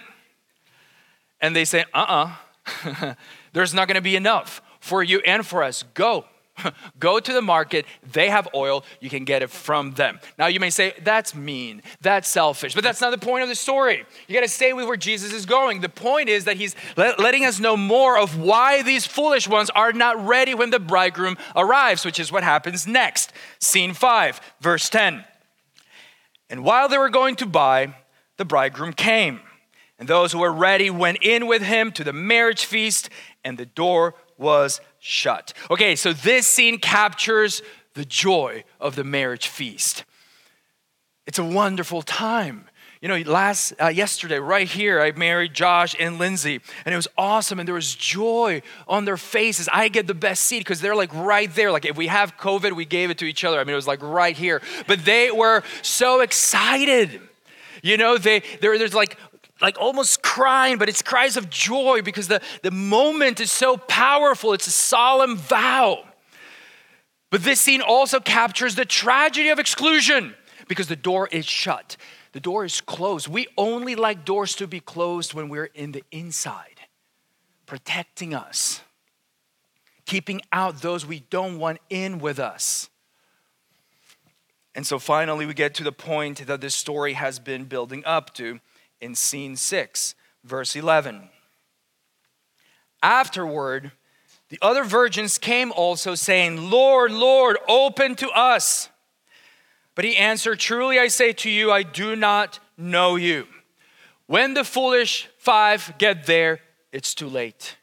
And 1.40 1.56
they 1.56 1.66
say, 1.66 1.86
uh 1.94 1.98
uh-uh. 1.98 2.32
uh, 3.02 3.14
there's 3.54 3.74
not 3.74 3.88
gonna 3.88 4.02
be 4.02 4.16
enough 4.16 4.62
for 4.82 5.04
you 5.04 5.20
and 5.26 5.46
for 5.46 5.64
us. 5.64 5.84
Go. 5.94 6.26
Go 7.00 7.20
to 7.20 7.34
the 7.34 7.42
market, 7.42 7.86
they 8.12 8.30
have 8.30 8.48
oil, 8.54 8.84
you 9.00 9.10
can 9.10 9.26
get 9.26 9.44
it 9.44 9.50
from 9.50 9.92
them. 9.92 10.20
Now 10.38 10.48
you 10.48 10.60
may 10.60 10.70
say, 10.70 10.94
that's 11.04 11.36
mean, 11.36 11.82
that's 12.02 12.28
selfish, 12.28 12.74
but 12.74 12.84
that's 12.84 13.02
not 13.02 13.12
the 13.12 13.18
point 13.18 13.44
of 13.44 13.50
the 13.50 13.56
story. 13.56 14.06
You 14.28 14.36
got 14.36 14.42
to 14.42 14.48
stay 14.48 14.74
with 14.74 14.86
where 14.86 14.98
Jesus 14.98 15.34
is 15.34 15.46
going. 15.46 15.82
The 15.82 15.90
point 15.90 16.30
is 16.30 16.46
that 16.46 16.58
he's 16.58 16.76
letting 16.96 17.46
us 17.46 17.60
know 17.60 17.78
more 17.78 18.18
of 18.18 18.38
why 18.38 18.82
these 18.84 19.06
foolish 19.06 19.48
ones 19.48 19.70
are 19.72 19.94
not 19.94 20.26
ready 20.26 20.54
when 20.54 20.70
the 20.70 20.80
bridegroom 20.80 21.38
arrives, 21.56 22.06
which 22.06 22.20
is 22.20 22.32
what 22.32 22.44
happens 22.44 22.88
next. 22.88 23.34
Scene 23.60 23.94
5, 23.94 24.40
verse 24.62 24.90
10. 24.90 25.26
And 26.50 26.64
while 26.64 26.88
they 26.88 26.98
were 26.98 27.10
going 27.10 27.36
to 27.38 27.46
buy, 27.46 27.96
the 28.38 28.46
bridegroom 28.46 28.94
came. 28.94 29.42
And 29.98 30.08
those 30.08 30.32
who 30.32 30.40
were 30.40 30.52
ready 30.52 30.90
went 30.90 31.20
in 31.22 31.48
with 31.48 31.62
him 31.62 31.92
to 31.94 32.04
the 32.04 32.14
marriage 32.14 32.66
feast, 32.66 33.10
and 33.44 33.58
the 33.58 33.66
door 33.66 34.14
was 34.38 34.82
shut. 35.06 35.54
Okay, 35.70 35.96
so 35.96 36.14
this 36.14 36.48
scene 36.48 36.80
captures 36.80 37.62
the 37.94 38.06
joy 38.06 38.64
of 38.80 38.96
the 38.96 39.04
marriage 39.04 39.48
feast. 39.48 40.04
It's 41.28 41.38
a 41.38 41.46
wonderful 41.46 42.02
time. 42.02 42.66
You 43.02 43.10
know, 43.10 43.18
last 43.30 43.74
uh, 43.80 43.90
yesterday, 43.90 44.40
right 44.40 44.68
here, 44.68 45.00
I 45.00 45.12
married 45.12 45.54
Josh 45.54 45.96
and 46.00 46.18
Lindsay, 46.18 46.60
and 46.86 46.94
it 46.94 46.96
was 46.96 47.08
awesome, 47.20 47.60
and 47.60 47.68
there 47.68 47.76
was 47.76 47.94
joy 47.94 48.64
on 48.88 49.06
their 49.06 49.18
faces. 49.18 49.70
I 49.72 49.90
get 49.90 50.08
the 50.08 50.16
best 50.16 50.44
seat 50.44 50.60
because 50.60 50.82
they're 50.82 50.96
like 50.96 51.14
right 51.14 51.54
there. 51.54 51.72
Like 51.72 51.86
if 51.86 51.98
we 51.98 52.08
have 52.08 52.36
COVID, 52.38 52.72
we 52.72 52.86
gave 52.86 53.12
it 53.12 53.20
to 53.20 53.26
each 53.26 53.44
other. 53.44 53.60
I 53.60 53.64
mean, 53.64 53.74
it 53.74 53.76
was 53.76 53.88
like 53.88 54.02
right 54.02 54.36
here. 54.36 54.60
But 54.88 55.06
they 55.06 55.30
were 55.30 55.62
so 55.84 56.22
excited. 56.22 57.22
You 57.84 57.98
know, 57.98 58.18
they 58.18 58.42
there's 58.60 58.96
like 58.96 59.20
like 59.62 59.80
almost 59.80 60.22
crying, 60.22 60.78
but 60.78 60.90
it's 60.90 61.02
cries 61.02 61.38
of 61.38 61.50
joy 61.50 62.02
because 62.02 62.28
the, 62.28 62.42
the 62.62 62.72
moment 62.72 63.40
is 63.40 63.52
so 63.52 63.78
powerful. 63.78 64.54
It's 64.54 64.68
a 64.68 64.72
solemn 64.72 65.38
vow. 65.38 66.04
But 67.30 67.44
this 67.44 67.60
scene 67.60 67.82
also 67.82 68.20
captures 68.20 68.76
the 68.76 68.86
tragedy 68.86 69.50
of 69.50 69.60
exclusion 69.60 70.36
because 70.68 70.88
the 70.88 70.96
door 70.96 71.28
is 71.32 71.46
shut. 71.46 71.98
The 72.34 72.40
door 72.40 72.66
is 72.66 72.82
closed. 72.82 73.28
We 73.28 73.48
only 73.58 73.96
like 73.96 74.26
doors 74.26 74.56
to 74.56 74.68
be 74.68 74.82
closed 74.82 75.34
when 75.34 75.48
we're 75.48 75.70
in 75.74 75.94
the 75.94 76.04
inside, 76.12 76.82
protecting 77.66 78.34
us, 78.34 78.82
keeping 80.06 80.42
out 80.52 80.82
those 80.82 81.06
we 81.06 81.22
don't 81.30 81.60
want 81.60 81.80
in 81.90 82.20
with 82.20 82.40
us. 82.40 82.90
And 84.76 84.86
so 84.86 85.00
finally, 85.00 85.46
we 85.46 85.54
get 85.54 85.74
to 85.76 85.84
the 85.84 85.94
point 85.94 86.46
that 86.46 86.60
this 86.60 86.76
story 86.76 87.14
has 87.14 87.40
been 87.40 87.64
building 87.64 88.04
up 88.06 88.34
to 88.36 88.60
in 89.02 89.16
scene 89.16 89.56
6, 89.56 90.16
verse 90.44 90.76
11. 90.76 91.30
Afterward, 93.02 93.92
the 94.50 94.60
other 94.62 94.84
virgins 94.84 95.38
came 95.38 95.72
also, 95.72 96.16
saying, 96.16 96.70
Lord, 96.70 97.12
Lord, 97.12 97.58
open 97.68 98.16
to 98.16 98.30
us. 98.30 98.90
But 99.96 100.06
he 100.06 100.16
answered, 100.18 100.60
Truly 100.60 101.00
I 101.00 101.08
say 101.08 101.34
to 101.34 101.50
you, 101.50 101.72
I 101.72 101.84
do 101.84 102.16
not 102.16 102.60
know 102.78 103.16
you. 103.16 103.48
When 104.28 104.54
the 104.54 104.64
foolish 104.64 105.30
five 105.38 105.94
get 105.98 106.26
there, 106.26 106.60
it's 106.92 107.14
too 107.14 107.30
late. 107.30 107.78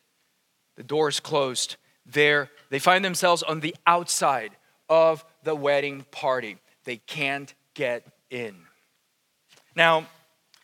The 0.76 0.82
door 0.82 1.08
is 1.08 1.20
closed. 1.20 1.76
There, 2.04 2.50
they 2.70 2.78
find 2.78 3.04
themselves 3.04 3.42
on 3.42 3.60
the 3.60 3.74
outside 3.86 4.56
of 4.88 5.24
the 5.44 5.54
wedding 5.54 6.04
party. 6.10 6.58
They 6.84 6.96
can't 6.96 7.52
get 7.74 8.06
in. 8.30 8.56
Now, 9.74 10.06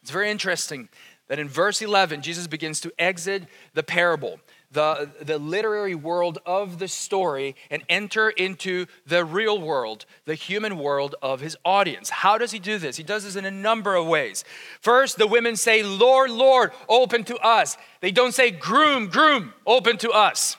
it's 0.08 0.12
very 0.14 0.30
interesting 0.30 0.88
that 1.26 1.38
in 1.38 1.50
verse 1.50 1.82
11, 1.82 2.22
Jesus 2.22 2.46
begins 2.46 2.80
to 2.80 2.90
exit 2.98 3.42
the 3.74 3.82
parable, 3.82 4.40
the, 4.72 5.10
the 5.20 5.38
literary 5.38 5.94
world 5.94 6.38
of 6.46 6.78
the 6.78 6.88
story, 6.88 7.54
and 7.70 7.82
enter 7.90 8.30
into 8.30 8.86
the 9.06 9.22
real 9.22 9.60
world, 9.60 10.06
the 10.24 10.34
human 10.34 10.78
world 10.78 11.14
of 11.20 11.40
his 11.40 11.58
audience. 11.62 12.08
How 12.08 12.38
does 12.38 12.52
he 12.52 12.58
do 12.58 12.78
this? 12.78 12.96
He 12.96 13.02
does 13.02 13.24
this 13.24 13.36
in 13.36 13.44
a 13.44 13.50
number 13.50 13.96
of 13.96 14.06
ways. 14.06 14.44
First, 14.80 15.18
the 15.18 15.26
women 15.26 15.56
say, 15.56 15.82
Lord, 15.82 16.30
Lord, 16.30 16.72
open 16.88 17.22
to 17.24 17.36
us. 17.40 17.76
They 18.00 18.10
don't 18.10 18.32
say, 18.32 18.50
Groom, 18.50 19.08
groom, 19.08 19.52
open 19.66 19.98
to 19.98 20.10
us. 20.10 20.56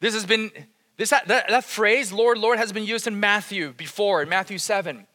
This 0.00 0.14
has 0.14 0.26
been, 0.26 0.50
this, 0.96 1.10
that, 1.10 1.28
that 1.28 1.62
phrase, 1.62 2.12
Lord, 2.12 2.38
Lord, 2.38 2.58
has 2.58 2.72
been 2.72 2.84
used 2.84 3.06
in 3.06 3.20
Matthew 3.20 3.72
before, 3.72 4.20
in 4.20 4.28
Matthew 4.28 4.58
7. 4.58 5.06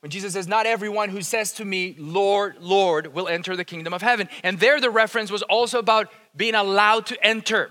When 0.00 0.10
Jesus 0.10 0.32
says, 0.32 0.48
Not 0.48 0.66
everyone 0.66 1.10
who 1.10 1.22
says 1.22 1.52
to 1.52 1.64
me, 1.64 1.94
Lord, 1.98 2.56
Lord, 2.60 3.14
will 3.14 3.28
enter 3.28 3.56
the 3.56 3.64
kingdom 3.64 3.92
of 3.92 4.02
heaven. 4.02 4.28
And 4.42 4.58
there 4.58 4.80
the 4.80 4.90
reference 4.90 5.30
was 5.30 5.42
also 5.42 5.78
about 5.78 6.10
being 6.34 6.54
allowed 6.54 7.06
to 7.06 7.26
enter. 7.26 7.70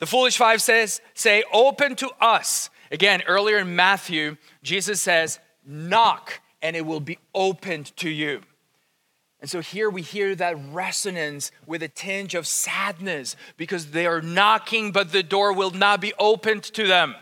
The 0.00 0.06
foolish 0.06 0.38
five 0.38 0.60
says, 0.62 1.00
say, 1.14 1.44
open 1.52 1.94
to 1.96 2.10
us. 2.20 2.70
Again, 2.90 3.22
earlier 3.26 3.58
in 3.58 3.76
Matthew, 3.76 4.38
Jesus 4.62 5.00
says, 5.00 5.38
knock 5.64 6.40
and 6.62 6.74
it 6.74 6.84
will 6.84 7.00
be 7.00 7.18
opened 7.34 7.94
to 7.98 8.08
you. 8.08 8.40
And 9.40 9.48
so 9.48 9.60
here 9.60 9.88
we 9.88 10.02
hear 10.02 10.34
that 10.34 10.56
resonance 10.72 11.50
with 11.66 11.82
a 11.82 11.88
tinge 11.88 12.34
of 12.34 12.46
sadness 12.46 13.36
because 13.56 13.92
they 13.92 14.06
are 14.06 14.20
knocking, 14.20 14.90
but 14.90 15.12
the 15.12 15.22
door 15.22 15.52
will 15.52 15.70
not 15.70 16.00
be 16.00 16.12
opened 16.18 16.62
to 16.64 16.86
them. 16.86 17.14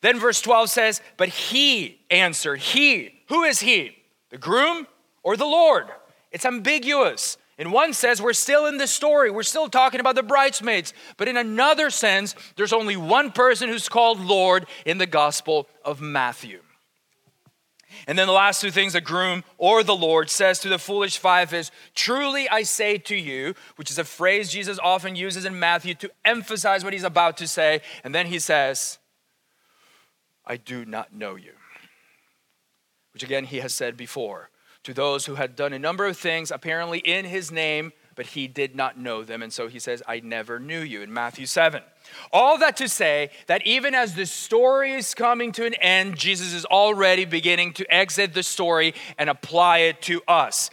Then 0.00 0.18
verse 0.18 0.40
12 0.40 0.70
says, 0.70 1.00
But 1.16 1.28
he 1.28 2.00
answered, 2.10 2.60
He, 2.60 3.20
who 3.28 3.44
is 3.44 3.60
he? 3.60 3.96
The 4.30 4.38
groom 4.38 4.86
or 5.22 5.36
the 5.36 5.44
Lord? 5.44 5.88
It's 6.30 6.46
ambiguous. 6.46 7.36
In 7.58 7.72
one 7.72 7.92
sense, 7.92 8.22
we're 8.22 8.32
still 8.32 8.64
in 8.64 8.78
the 8.78 8.86
story. 8.86 9.30
We're 9.30 9.42
still 9.42 9.68
talking 9.68 10.00
about 10.00 10.14
the 10.14 10.22
bridesmaids. 10.22 10.94
But 11.18 11.28
in 11.28 11.36
another 11.36 11.90
sense, 11.90 12.34
there's 12.56 12.72
only 12.72 12.96
one 12.96 13.32
person 13.32 13.68
who's 13.68 13.88
called 13.88 14.18
Lord 14.18 14.66
in 14.86 14.96
the 14.96 15.06
Gospel 15.06 15.68
of 15.84 16.00
Matthew. 16.00 16.60
And 18.06 18.18
then 18.18 18.26
the 18.26 18.32
last 18.32 18.62
two 18.62 18.70
things 18.70 18.94
the 18.94 19.02
groom 19.02 19.44
or 19.58 19.82
the 19.82 19.94
Lord 19.94 20.30
says 20.30 20.58
to 20.60 20.70
the 20.70 20.78
foolish 20.78 21.18
five 21.18 21.52
is, 21.52 21.70
Truly 21.94 22.48
I 22.48 22.62
say 22.62 22.96
to 22.96 23.14
you, 23.14 23.54
which 23.76 23.90
is 23.90 23.98
a 23.98 24.04
phrase 24.04 24.50
Jesus 24.50 24.78
often 24.82 25.14
uses 25.14 25.44
in 25.44 25.58
Matthew 25.58 25.94
to 25.96 26.10
emphasize 26.24 26.82
what 26.82 26.94
he's 26.94 27.04
about 27.04 27.36
to 27.38 27.46
say. 27.48 27.82
And 28.04 28.14
then 28.14 28.26
he 28.26 28.38
says, 28.38 28.99
I 30.46 30.56
do 30.56 30.84
not 30.84 31.12
know 31.14 31.36
you. 31.36 31.52
Which 33.12 33.22
again, 33.22 33.44
he 33.44 33.58
has 33.58 33.74
said 33.74 33.96
before 33.96 34.50
to 34.82 34.94
those 34.94 35.26
who 35.26 35.34
had 35.34 35.56
done 35.56 35.72
a 35.72 35.78
number 35.78 36.06
of 36.06 36.16
things, 36.16 36.50
apparently 36.50 37.00
in 37.00 37.26
his 37.26 37.50
name, 37.50 37.92
but 38.16 38.26
he 38.26 38.48
did 38.48 38.74
not 38.74 38.98
know 38.98 39.22
them. 39.24 39.42
And 39.42 39.52
so 39.52 39.68
he 39.68 39.78
says, 39.78 40.02
I 40.06 40.20
never 40.20 40.58
knew 40.58 40.80
you 40.80 41.02
in 41.02 41.12
Matthew 41.12 41.46
7. 41.46 41.82
All 42.32 42.58
that 42.58 42.76
to 42.78 42.88
say 42.88 43.30
that 43.46 43.66
even 43.66 43.94
as 43.94 44.14
the 44.14 44.26
story 44.26 44.92
is 44.92 45.14
coming 45.14 45.52
to 45.52 45.66
an 45.66 45.74
end, 45.74 46.16
Jesus 46.16 46.52
is 46.52 46.64
already 46.64 47.24
beginning 47.24 47.72
to 47.74 47.94
exit 47.94 48.34
the 48.34 48.42
story 48.42 48.94
and 49.18 49.30
apply 49.30 49.78
it 49.78 50.02
to 50.02 50.22
us. 50.26 50.70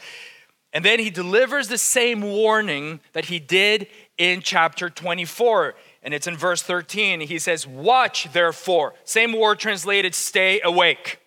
And 0.73 0.83
then 0.83 0.99
he 0.99 1.09
delivers 1.09 1.67
the 1.67 1.77
same 1.77 2.21
warning 2.21 2.99
that 3.13 3.25
he 3.25 3.39
did 3.39 3.87
in 4.17 4.41
chapter 4.41 4.89
24. 4.89 5.75
And 6.03 6.13
it's 6.13 6.27
in 6.27 6.37
verse 6.37 6.61
13. 6.61 7.21
He 7.21 7.39
says, 7.39 7.67
Watch 7.67 8.31
therefore. 8.31 8.93
Same 9.03 9.33
word 9.37 9.59
translated, 9.59 10.15
stay 10.15 10.61
awake. 10.63 11.19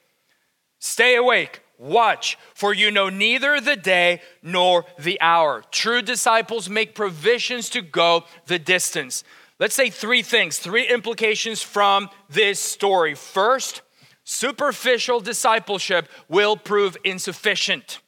Stay 0.79 1.17
awake. 1.17 1.63
Watch, 1.79 2.37
for 2.53 2.75
you 2.75 2.91
know 2.91 3.09
neither 3.09 3.59
the 3.59 3.75
day 3.75 4.21
nor 4.43 4.85
the 4.99 5.19
hour. 5.19 5.65
True 5.71 6.03
disciples 6.03 6.69
make 6.69 6.95
provisions 6.95 7.71
to 7.71 7.81
go 7.81 8.25
the 8.47 8.59
distance. 8.59 9.25
Let's 9.59 9.75
say 9.75 9.89
three 9.89 10.23
things, 10.23 10.59
three 10.59 10.87
implications 10.87 11.63
from 11.63 12.11
this 12.29 12.61
story. 12.61 13.15
First, 13.15 13.81
superficial 14.25 15.21
discipleship 15.21 16.07
will 16.29 16.57
prove 16.57 16.99
insufficient. 17.03 18.01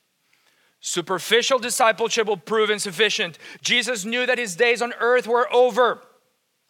Superficial 0.81 1.59
discipleship 1.59 2.26
will 2.26 2.37
prove 2.37 2.69
insufficient. 2.69 3.38
Jesus 3.62 4.04
knew 4.04 4.26
that 4.26 4.37
his 4.37 4.54
days 4.57 4.83
on 4.83 4.92
earth 5.00 5.26
were 5.26 5.50
over. 5.52 6.02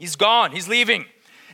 He's 0.02 0.16
gone, 0.16 0.50
he's 0.50 0.66
leaving. 0.66 1.04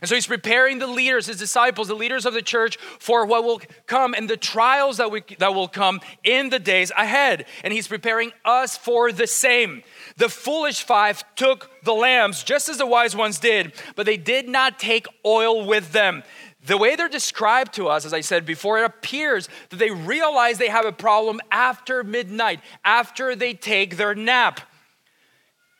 And 0.01 0.09
so 0.09 0.15
he's 0.15 0.25
preparing 0.25 0.79
the 0.79 0.87
leaders, 0.87 1.27
his 1.27 1.37
disciples, 1.37 1.87
the 1.87 1.93
leaders 1.93 2.25
of 2.25 2.33
the 2.33 2.41
church 2.41 2.77
for 2.77 3.27
what 3.27 3.43
will 3.43 3.61
come 3.85 4.15
and 4.15 4.27
the 4.27 4.37
trials 4.37 4.97
that, 4.97 5.11
we, 5.11 5.21
that 5.37 5.53
will 5.53 5.67
come 5.67 6.01
in 6.23 6.49
the 6.49 6.57
days 6.57 6.91
ahead. 6.97 7.45
And 7.63 7.71
he's 7.71 7.87
preparing 7.87 8.31
us 8.43 8.75
for 8.75 9.11
the 9.11 9.27
same. 9.27 9.83
The 10.17 10.29
foolish 10.29 10.81
five 10.81 11.23
took 11.35 11.69
the 11.83 11.93
lambs 11.93 12.41
just 12.41 12.69
as 12.69 12.79
the 12.79 12.87
wise 12.87 13.15
ones 13.15 13.37
did, 13.37 13.71
but 13.95 14.07
they 14.07 14.17
did 14.17 14.49
not 14.49 14.79
take 14.79 15.05
oil 15.23 15.63
with 15.63 15.91
them. 15.91 16.23
The 16.65 16.77
way 16.77 16.95
they're 16.95 17.07
described 17.07 17.75
to 17.75 17.87
us, 17.87 18.03
as 18.03 18.15
I 18.15 18.21
said 18.21 18.47
before, 18.47 18.79
it 18.79 18.85
appears 18.85 19.47
that 19.69 19.77
they 19.77 19.91
realize 19.91 20.57
they 20.57 20.69
have 20.69 20.87
a 20.87 20.91
problem 20.91 21.39
after 21.51 22.03
midnight, 22.03 22.61
after 22.83 23.35
they 23.35 23.53
take 23.53 23.97
their 23.97 24.15
nap. 24.15 24.61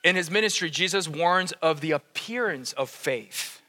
In 0.04 0.16
his 0.16 0.32
ministry, 0.32 0.70
Jesus 0.70 1.08
warns 1.08 1.52
of 1.62 1.82
the 1.82 1.92
appearance 1.92 2.74
of 2.74 2.90
faith 2.90 3.60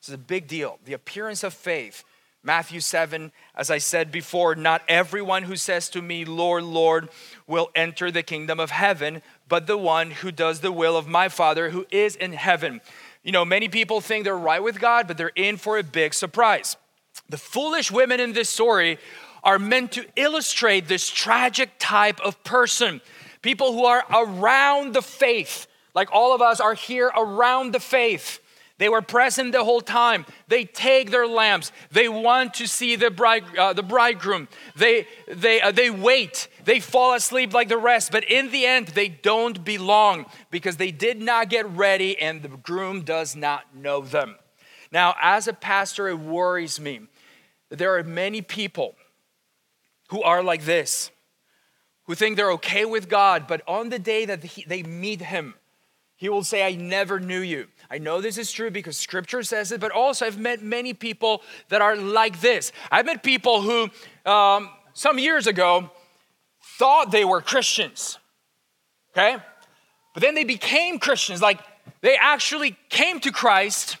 this 0.00 0.08
is 0.08 0.14
a 0.14 0.18
big 0.18 0.46
deal. 0.46 0.78
The 0.84 0.92
appearance 0.92 1.42
of 1.42 1.52
faith. 1.52 2.04
Matthew 2.44 2.80
7, 2.80 3.32
as 3.56 3.68
I 3.68 3.78
said 3.78 4.12
before, 4.12 4.54
not 4.54 4.82
everyone 4.88 5.42
who 5.42 5.56
says 5.56 5.88
to 5.90 6.00
me, 6.00 6.24
Lord, 6.24 6.62
Lord, 6.62 7.08
will 7.48 7.68
enter 7.74 8.10
the 8.10 8.22
kingdom 8.22 8.60
of 8.60 8.70
heaven, 8.70 9.22
but 9.48 9.66
the 9.66 9.76
one 9.76 10.12
who 10.12 10.30
does 10.30 10.60
the 10.60 10.70
will 10.70 10.96
of 10.96 11.08
my 11.08 11.28
Father 11.28 11.70
who 11.70 11.84
is 11.90 12.14
in 12.14 12.32
heaven. 12.32 12.80
You 13.24 13.32
know, 13.32 13.44
many 13.44 13.68
people 13.68 14.00
think 14.00 14.24
they're 14.24 14.38
right 14.38 14.62
with 14.62 14.80
God, 14.80 15.08
but 15.08 15.18
they're 15.18 15.32
in 15.34 15.56
for 15.56 15.76
a 15.76 15.82
big 15.82 16.14
surprise. 16.14 16.76
The 17.28 17.36
foolish 17.36 17.90
women 17.90 18.20
in 18.20 18.32
this 18.32 18.48
story 18.48 18.98
are 19.42 19.58
meant 19.58 19.92
to 19.92 20.06
illustrate 20.14 20.86
this 20.88 21.10
tragic 21.10 21.72
type 21.78 22.20
of 22.20 22.42
person. 22.44 23.00
People 23.42 23.72
who 23.72 23.84
are 23.84 24.04
around 24.10 24.94
the 24.94 25.02
faith, 25.02 25.66
like 25.98 26.08
all 26.12 26.34
of 26.34 26.40
us 26.40 26.60
are 26.60 26.74
here 26.74 27.10
around 27.16 27.72
the 27.72 27.80
faith 27.80 28.40
they 28.78 28.88
were 28.88 29.02
present 29.02 29.50
the 29.50 29.64
whole 29.64 29.80
time. 29.80 30.24
They 30.46 30.64
take 30.64 31.10
their 31.10 31.26
lamps. 31.26 31.72
They 31.90 32.08
want 32.08 32.54
to 32.54 32.68
see 32.68 32.94
the, 32.94 33.10
bride, 33.10 33.44
uh, 33.56 33.72
the 33.72 33.82
bridegroom. 33.82 34.46
They, 34.76 35.08
they, 35.26 35.60
uh, 35.60 35.72
they 35.72 35.90
wait. 35.90 36.48
They 36.64 36.78
fall 36.78 37.14
asleep 37.14 37.52
like 37.52 37.68
the 37.68 37.76
rest. 37.76 38.12
But 38.12 38.22
in 38.24 38.52
the 38.52 38.66
end, 38.66 38.88
they 38.88 39.08
don't 39.08 39.64
belong 39.64 40.26
because 40.52 40.76
they 40.76 40.92
did 40.92 41.20
not 41.20 41.50
get 41.50 41.68
ready 41.68 42.16
and 42.18 42.40
the 42.40 42.48
groom 42.48 43.02
does 43.02 43.34
not 43.34 43.74
know 43.74 44.00
them. 44.00 44.36
Now, 44.92 45.16
as 45.20 45.48
a 45.48 45.52
pastor, 45.52 46.08
it 46.08 46.20
worries 46.20 46.78
me 46.78 47.00
that 47.70 47.80
there 47.80 47.96
are 47.96 48.04
many 48.04 48.42
people 48.42 48.94
who 50.10 50.22
are 50.22 50.42
like 50.42 50.64
this, 50.64 51.10
who 52.04 52.14
think 52.14 52.36
they're 52.36 52.52
okay 52.52 52.84
with 52.84 53.08
God, 53.08 53.46
but 53.48 53.60
on 53.66 53.88
the 53.88 53.98
day 53.98 54.24
that 54.24 54.42
he, 54.42 54.64
they 54.66 54.82
meet 54.82 55.20
Him, 55.20 55.54
He 56.18 56.28
will 56.28 56.42
say, 56.42 56.66
I 56.66 56.74
never 56.74 57.20
knew 57.20 57.38
you. 57.38 57.68
I 57.88 57.98
know 57.98 58.20
this 58.20 58.38
is 58.38 58.50
true 58.50 58.72
because 58.72 58.96
scripture 58.96 59.44
says 59.44 59.70
it, 59.70 59.80
but 59.80 59.92
also 59.92 60.26
I've 60.26 60.36
met 60.36 60.60
many 60.60 60.92
people 60.92 61.42
that 61.68 61.80
are 61.80 61.94
like 61.94 62.40
this. 62.40 62.72
I've 62.90 63.06
met 63.06 63.22
people 63.22 63.62
who, 63.62 63.88
um, 64.30 64.68
some 64.94 65.20
years 65.20 65.46
ago, 65.46 65.92
thought 66.60 67.12
they 67.12 67.24
were 67.24 67.40
Christians, 67.40 68.18
okay? 69.12 69.36
But 70.12 70.22
then 70.22 70.34
they 70.34 70.42
became 70.42 70.98
Christians. 70.98 71.40
Like 71.40 71.60
they 72.00 72.16
actually 72.20 72.76
came 72.88 73.20
to 73.20 73.30
Christ, 73.30 73.96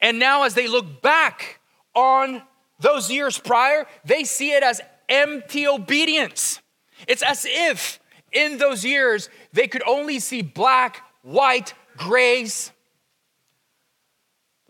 and 0.00 0.20
now 0.20 0.44
as 0.44 0.54
they 0.54 0.68
look 0.68 1.02
back 1.02 1.58
on 1.92 2.40
those 2.78 3.10
years 3.10 3.36
prior, 3.36 3.86
they 4.04 4.22
see 4.22 4.52
it 4.52 4.62
as 4.62 4.80
empty 5.08 5.66
obedience. 5.66 6.60
It's 7.08 7.22
as 7.22 7.44
if 7.48 7.98
in 8.32 8.58
those 8.58 8.84
years 8.84 9.28
they 9.52 9.66
could 9.66 9.82
only 9.86 10.18
see 10.18 10.42
black, 10.42 11.02
white, 11.22 11.74
grays. 11.96 12.72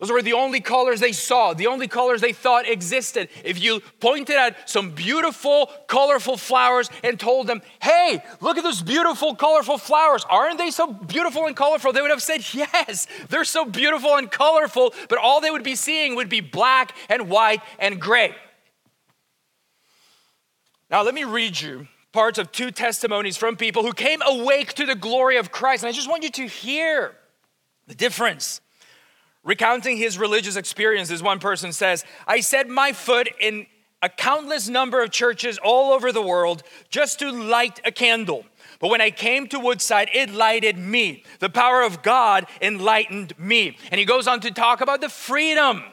Those 0.01 0.11
were 0.11 0.23
the 0.23 0.33
only 0.33 0.61
colors 0.61 0.99
they 0.99 1.11
saw, 1.11 1.53
the 1.53 1.67
only 1.67 1.87
colors 1.87 2.21
they 2.21 2.33
thought 2.33 2.67
existed. 2.67 3.29
If 3.43 3.61
you 3.61 3.81
pointed 3.99 4.35
at 4.35 4.67
some 4.67 4.89
beautiful, 4.89 5.69
colorful 5.85 6.37
flowers 6.37 6.89
and 7.03 7.19
told 7.19 7.45
them, 7.45 7.61
hey, 7.83 8.23
look 8.39 8.57
at 8.57 8.63
those 8.63 8.81
beautiful, 8.81 9.35
colorful 9.35 9.77
flowers, 9.77 10.25
aren't 10.27 10.57
they 10.57 10.71
so 10.71 10.91
beautiful 10.91 11.45
and 11.45 11.55
colorful? 11.55 11.93
They 11.93 12.01
would 12.01 12.09
have 12.09 12.23
said, 12.23 12.43
yes, 12.51 13.05
they're 13.29 13.43
so 13.43 13.63
beautiful 13.63 14.15
and 14.15 14.31
colorful, 14.31 14.95
but 15.07 15.19
all 15.19 15.39
they 15.39 15.51
would 15.51 15.63
be 15.63 15.75
seeing 15.75 16.15
would 16.15 16.29
be 16.29 16.41
black 16.41 16.95
and 17.07 17.29
white 17.29 17.61
and 17.77 18.01
gray. 18.01 18.33
Now, 20.89 21.03
let 21.03 21.13
me 21.13 21.25
read 21.25 21.61
you 21.61 21.87
parts 22.11 22.37
of 22.37 22.51
two 22.51 22.71
testimonies 22.71 23.37
from 23.37 23.55
people 23.55 23.83
who 23.83 23.93
came 23.93 24.21
awake 24.25 24.73
to 24.73 24.85
the 24.85 24.95
glory 24.95 25.37
of 25.37 25.51
Christ. 25.51 25.83
And 25.83 25.89
I 25.89 25.91
just 25.91 26.09
want 26.09 26.23
you 26.23 26.29
to 26.31 26.47
hear 26.47 27.15
the 27.87 27.95
difference. 27.95 28.61
Recounting 29.43 29.97
his 29.97 30.17
religious 30.17 30.55
experiences, 30.55 31.23
one 31.23 31.39
person 31.39 31.73
says, 31.73 32.05
I 32.27 32.41
set 32.41 32.69
my 32.69 32.93
foot 32.93 33.29
in 33.39 33.65
a 34.01 34.09
countless 34.09 34.67
number 34.67 35.01
of 35.01 35.11
churches 35.11 35.59
all 35.63 35.93
over 35.93 36.11
the 36.11 36.21
world 36.21 36.63
just 36.89 37.19
to 37.19 37.31
light 37.31 37.79
a 37.85 37.91
candle. 37.91 38.45
But 38.79 38.89
when 38.89 39.01
I 39.01 39.11
came 39.11 39.47
to 39.47 39.59
Woodside, 39.59 40.09
it 40.13 40.31
lighted 40.31 40.77
me. 40.77 41.23
The 41.39 41.49
power 41.49 41.83
of 41.83 42.01
God 42.01 42.47
enlightened 42.61 43.37
me. 43.37 43.77
And 43.91 43.99
he 43.99 44.05
goes 44.05 44.27
on 44.27 44.39
to 44.41 44.51
talk 44.51 44.81
about 44.81 45.01
the 45.01 45.09
freedom 45.09 45.83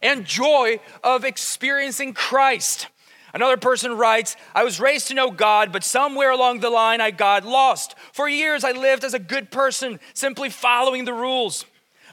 and 0.00 0.24
joy 0.24 0.80
of 1.02 1.24
experiencing 1.24 2.14
Christ. 2.14 2.86
Another 3.32 3.56
person 3.56 3.96
writes, 3.96 4.36
I 4.54 4.64
was 4.64 4.80
raised 4.80 5.08
to 5.08 5.14
know 5.14 5.30
God, 5.30 5.72
but 5.72 5.84
somewhere 5.84 6.30
along 6.30 6.60
the 6.60 6.70
line 6.70 7.00
I 7.00 7.10
got 7.10 7.44
lost. 7.44 7.94
For 8.12 8.28
years 8.28 8.64
I 8.64 8.72
lived 8.72 9.04
as 9.04 9.14
a 9.14 9.18
good 9.18 9.50
person, 9.50 10.00
simply 10.14 10.50
following 10.50 11.04
the 11.04 11.14
rules. 11.14 11.64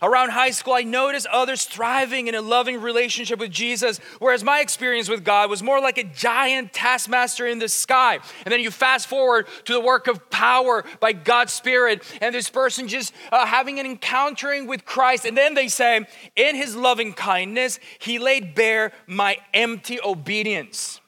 Around 0.02 0.30
high 0.30 0.52
school, 0.52 0.74
I 0.74 0.84
noticed 0.84 1.26
others 1.28 1.66
thriving 1.66 2.28
in 2.28 2.36
a 2.36 2.42
loving 2.42 2.82
relationship 2.82 3.40
with 3.40 3.52
Jesus, 3.52 4.00
whereas 4.20 4.44
my 4.44 4.60
experience 4.60 5.10
with 5.10 5.24
God 5.24 5.50
was 5.50 5.64
more 5.64 5.82
like 5.82 5.98
a 5.98 6.04
giant 6.04 6.72
taskmaster 6.72 7.48
in 7.48 7.58
the 7.58 7.68
sky. 7.68 8.20
And 8.46 8.52
then 8.52 8.60
you 8.60 8.70
fast 8.70 9.08
forward 9.08 9.48
to 9.66 9.74
the 9.74 9.82
work 9.82 10.08
of 10.08 10.30
power 10.30 10.86
by 11.00 11.14
God's 11.14 11.54
Spirit, 11.54 12.04
and 12.22 12.36
this 12.36 12.50
person 12.50 12.88
just 12.88 13.12
uh, 13.32 13.46
having 13.48 13.80
an 13.80 13.88
encountering 13.88 14.68
with 14.68 14.86
Christ. 14.86 15.26
And 15.26 15.36
then 15.36 15.56
they 15.56 15.68
say, 15.68 16.06
In 16.36 16.56
his 16.56 16.76
loving 16.76 17.14
kindness, 17.14 17.80
he 17.98 18.20
laid 18.20 18.54
bare 18.54 18.92
my 19.08 19.38
empty 19.54 20.00
obedience 20.04 21.02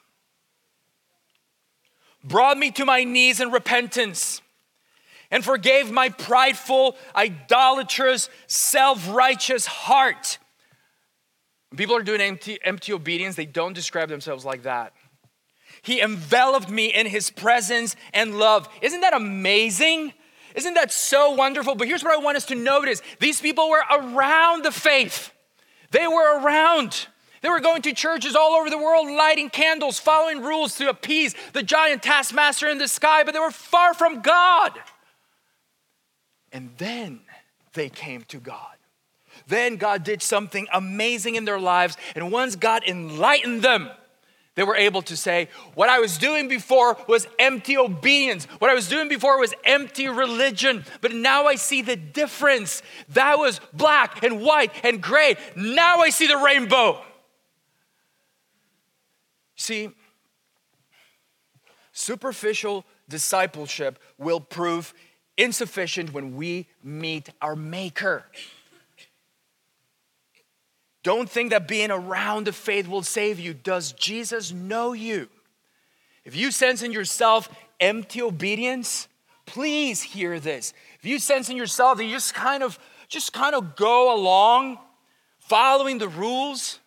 brought 2.24 2.58
me 2.58 2.70
to 2.72 2.84
my 2.84 3.04
knees 3.04 3.40
in 3.40 3.50
repentance 3.50 4.42
and 5.30 5.44
forgave 5.44 5.90
my 5.90 6.08
prideful, 6.08 6.96
idolatrous, 7.14 8.28
self 8.46 9.08
righteous 9.12 9.66
heart. 9.66 10.38
When 11.70 11.78
people 11.78 11.96
are 11.96 12.02
doing 12.02 12.20
empty, 12.20 12.58
empty 12.64 12.92
obedience, 12.92 13.36
they 13.36 13.46
don't 13.46 13.72
describe 13.72 14.08
themselves 14.08 14.44
like 14.44 14.64
that. 14.64 14.92
He 15.82 16.00
enveloped 16.00 16.68
me 16.68 16.92
in 16.92 17.06
his 17.06 17.30
presence 17.30 17.96
and 18.12 18.38
love. 18.38 18.68
Isn't 18.82 19.00
that 19.00 19.14
amazing? 19.14 20.12
Isn't 20.54 20.74
that 20.74 20.92
so 20.92 21.30
wonderful? 21.30 21.76
But 21.76 21.86
here's 21.86 22.02
what 22.02 22.12
I 22.12 22.18
want 22.18 22.36
us 22.36 22.46
to 22.46 22.54
notice 22.54 23.02
these 23.20 23.40
people 23.40 23.70
were 23.70 23.84
around 23.90 24.64
the 24.64 24.72
faith, 24.72 25.32
they 25.90 26.06
were 26.06 26.40
around. 26.40 27.06
They 27.42 27.48
were 27.48 27.60
going 27.60 27.82
to 27.82 27.94
churches 27.94 28.36
all 28.36 28.52
over 28.52 28.68
the 28.68 28.78
world, 28.78 29.10
lighting 29.10 29.48
candles, 29.48 29.98
following 29.98 30.42
rules 30.42 30.76
to 30.76 30.90
appease 30.90 31.34
the 31.52 31.62
giant 31.62 32.02
taskmaster 32.02 32.68
in 32.68 32.78
the 32.78 32.88
sky, 32.88 33.24
but 33.24 33.32
they 33.32 33.40
were 33.40 33.50
far 33.50 33.94
from 33.94 34.20
God. 34.20 34.72
And 36.52 36.70
then 36.76 37.20
they 37.72 37.88
came 37.88 38.22
to 38.24 38.38
God. 38.38 38.76
Then 39.46 39.76
God 39.76 40.04
did 40.04 40.22
something 40.22 40.68
amazing 40.72 41.34
in 41.34 41.44
their 41.44 41.58
lives, 41.58 41.96
and 42.14 42.30
once 42.30 42.56
God 42.56 42.82
enlightened 42.86 43.62
them, 43.62 43.90
they 44.56 44.64
were 44.64 44.76
able 44.76 45.00
to 45.02 45.16
say, 45.16 45.48
What 45.74 45.88
I 45.88 46.00
was 46.00 46.18
doing 46.18 46.46
before 46.48 46.98
was 47.08 47.26
empty 47.38 47.78
obedience. 47.78 48.44
What 48.58 48.70
I 48.70 48.74
was 48.74 48.88
doing 48.88 49.08
before 49.08 49.38
was 49.38 49.54
empty 49.64 50.08
religion. 50.08 50.84
But 51.00 51.14
now 51.14 51.46
I 51.46 51.54
see 51.54 51.80
the 51.80 51.96
difference. 51.96 52.82
That 53.10 53.38
was 53.38 53.60
black 53.72 54.22
and 54.22 54.42
white 54.42 54.72
and 54.84 55.00
gray. 55.00 55.36
Now 55.56 56.00
I 56.00 56.10
see 56.10 56.26
the 56.26 56.36
rainbow. 56.36 57.00
See, 59.60 59.90
superficial 61.92 62.86
discipleship 63.10 63.98
will 64.16 64.40
prove 64.40 64.94
insufficient 65.36 66.14
when 66.14 66.34
we 66.34 66.66
meet 66.82 67.28
our 67.42 67.54
Maker. 67.54 68.24
Don't 71.02 71.28
think 71.28 71.50
that 71.50 71.68
being 71.68 71.90
around 71.90 72.46
the 72.46 72.54
faith 72.54 72.88
will 72.88 73.02
save 73.02 73.38
you. 73.38 73.52
Does 73.52 73.92
Jesus 73.92 74.50
know 74.50 74.94
you? 74.94 75.28
If 76.24 76.34
you 76.34 76.52
sense 76.52 76.82
in 76.82 76.90
yourself 76.90 77.50
empty 77.80 78.22
obedience, 78.22 79.08
please 79.44 80.00
hear 80.00 80.40
this. 80.40 80.72
If 80.98 81.04
you 81.04 81.18
sense 81.18 81.50
in 81.50 81.58
yourself 81.58 81.98
that 81.98 82.04
you 82.04 82.12
just 82.12 82.32
kind 82.32 82.62
of 82.62 82.78
just 83.08 83.34
kind 83.34 83.54
of 83.54 83.76
go 83.76 84.14
along 84.14 84.78
following 85.38 85.98
the 85.98 86.08
rules, 86.08 86.79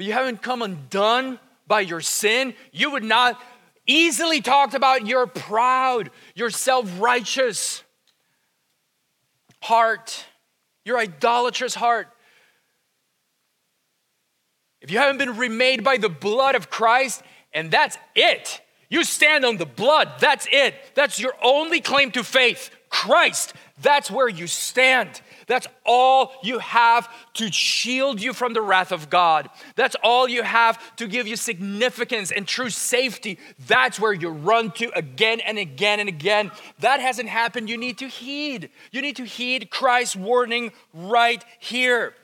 but 0.00 0.06
you 0.06 0.14
haven't 0.14 0.40
come 0.40 0.62
undone 0.62 1.38
by 1.66 1.80
your 1.80 2.00
sin, 2.00 2.54
you 2.72 2.90
would 2.90 3.04
not 3.04 3.38
easily 3.86 4.40
talked 4.40 4.72
about 4.72 5.06
your 5.06 5.26
proud, 5.26 6.10
your 6.34 6.48
self-righteous 6.48 7.82
heart, 9.60 10.24
your 10.86 10.96
idolatrous 10.96 11.74
heart. 11.74 12.08
If 14.80 14.90
you 14.90 14.96
haven't 14.96 15.18
been 15.18 15.36
remade 15.36 15.84
by 15.84 15.98
the 15.98 16.08
blood 16.08 16.54
of 16.54 16.70
Christ, 16.70 17.22
and 17.52 17.70
that's 17.70 17.98
it, 18.14 18.62
you 18.88 19.04
stand 19.04 19.44
on 19.44 19.58
the 19.58 19.66
blood, 19.66 20.12
that's 20.18 20.48
it. 20.50 20.76
That's 20.94 21.20
your 21.20 21.34
only 21.42 21.82
claim 21.82 22.10
to 22.12 22.24
faith. 22.24 22.70
Christ, 22.88 23.52
that's 23.82 24.10
where 24.10 24.28
you 24.28 24.46
stand. 24.46 25.20
That's 25.46 25.66
all 25.84 26.32
you 26.42 26.58
have 26.58 27.08
to 27.34 27.50
shield 27.50 28.20
you 28.20 28.32
from 28.32 28.52
the 28.52 28.62
wrath 28.62 28.92
of 28.92 29.10
God. 29.10 29.50
That's 29.74 29.96
all 30.02 30.28
you 30.28 30.42
have 30.42 30.96
to 30.96 31.06
give 31.06 31.26
you 31.26 31.36
significance 31.36 32.30
and 32.30 32.46
true 32.46 32.70
safety. 32.70 33.38
That's 33.66 33.98
where 33.98 34.12
you 34.12 34.28
run 34.28 34.70
to 34.72 34.90
again 34.96 35.40
and 35.40 35.58
again 35.58 36.00
and 36.00 36.08
again. 36.08 36.50
That 36.80 37.00
hasn't 37.00 37.28
happened. 37.28 37.68
You 37.68 37.78
need 37.78 37.98
to 37.98 38.08
heed. 38.08 38.70
You 38.92 39.02
need 39.02 39.16
to 39.16 39.24
heed 39.24 39.70
Christ's 39.70 40.16
warning 40.16 40.72
right 40.94 41.44
here. 41.58 42.14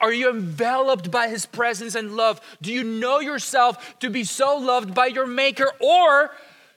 Are 0.00 0.12
you 0.12 0.30
enveloped 0.30 1.10
by 1.10 1.28
his 1.28 1.44
presence 1.44 1.94
and 1.94 2.16
love? 2.16 2.40
Do 2.62 2.72
you 2.72 2.82
know 2.82 3.20
yourself 3.20 3.98
to 4.00 4.08
be 4.08 4.24
so 4.24 4.56
loved 4.56 4.94
by 4.94 5.06
your 5.06 5.26
maker? 5.26 5.70
Or 5.78 6.30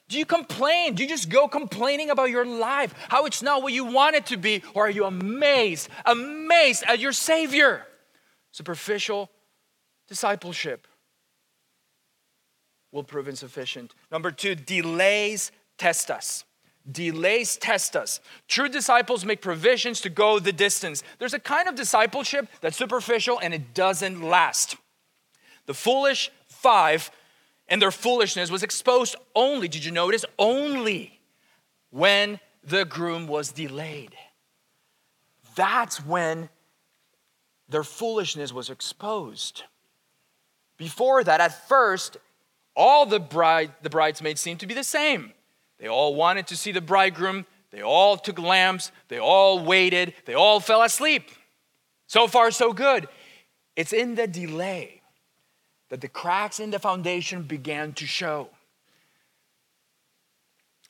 do 0.09 0.17
you 0.17 0.25
complain? 0.25 0.95
Do 0.95 1.03
you 1.03 1.09
just 1.09 1.29
go 1.29 1.47
complaining 1.47 2.09
about 2.09 2.29
your 2.29 2.45
life, 2.45 2.93
how 3.09 3.25
it's 3.25 3.41
not 3.41 3.61
what 3.61 3.73
you 3.73 3.83
want 3.83 4.15
it 4.15 4.27
to 4.27 4.37
be? 4.37 4.63
Or 4.73 4.87
are 4.87 4.89
you 4.89 5.05
amazed, 5.05 5.89
amazed 6.05 6.83
at 6.87 6.99
your 6.99 7.11
Savior? 7.11 7.85
Superficial 8.51 9.29
discipleship 10.07 10.87
will 12.91 13.03
prove 13.03 13.27
insufficient. 13.27 13.93
Number 14.09 14.31
two, 14.31 14.55
delays 14.55 15.51
test 15.77 16.09
us. 16.09 16.45
Delays 16.89 17.57
test 17.57 17.97
us. 17.97 18.21
True 18.47 18.69
disciples 18.69 19.25
make 19.25 19.41
provisions 19.41 19.99
to 20.01 20.09
go 20.09 20.39
the 20.39 20.53
distance. 20.53 21.03
There's 21.19 21.33
a 21.33 21.39
kind 21.39 21.67
of 21.67 21.75
discipleship 21.75 22.47
that's 22.61 22.77
superficial 22.77 23.39
and 23.41 23.53
it 23.53 23.73
doesn't 23.73 24.21
last. 24.21 24.77
The 25.65 25.73
foolish 25.73 26.31
five 26.47 27.11
and 27.69 27.81
their 27.81 27.91
foolishness 27.91 28.49
was 28.49 28.63
exposed 28.63 29.15
only, 29.35 29.67
did 29.67 29.83
you 29.83 29.91
notice? 29.91 30.25
Only 30.39 31.19
when 31.89 32.39
the 32.63 32.85
groom 32.85 33.27
was 33.27 33.51
delayed. 33.51 34.15
That's 35.55 36.05
when 36.05 36.49
their 37.69 37.83
foolishness 37.83 38.53
was 38.53 38.69
exposed. 38.69 39.63
Before 40.77 41.23
that, 41.23 41.41
at 41.41 41.67
first, 41.67 42.17
all 42.75 43.05
the 43.05 43.19
bride 43.19 43.71
the 43.81 43.89
bridesmaids 43.89 44.39
seemed 44.39 44.59
to 44.59 44.67
be 44.67 44.73
the 44.73 44.83
same. 44.83 45.33
They 45.79 45.87
all 45.87 46.15
wanted 46.15 46.47
to 46.47 46.57
see 46.57 46.71
the 46.71 46.81
bridegroom. 46.81 47.45
They 47.71 47.81
all 47.81 48.17
took 48.17 48.39
lamps. 48.39 48.91
They 49.09 49.19
all 49.19 49.63
waited. 49.63 50.13
They 50.25 50.35
all 50.35 50.59
fell 50.59 50.83
asleep. 50.83 51.29
So 52.07 52.27
far, 52.27 52.51
so 52.51 52.71
good. 52.71 53.07
It's 53.75 53.93
in 53.93 54.15
the 54.15 54.27
delay 54.27 54.96
that 55.89 56.01
the 56.01 56.07
cracks 56.07 56.59
in 56.59 56.71
the 56.71 56.79
foundation 56.79 57.43
began 57.43 57.93
to 57.93 58.05
show. 58.05 58.49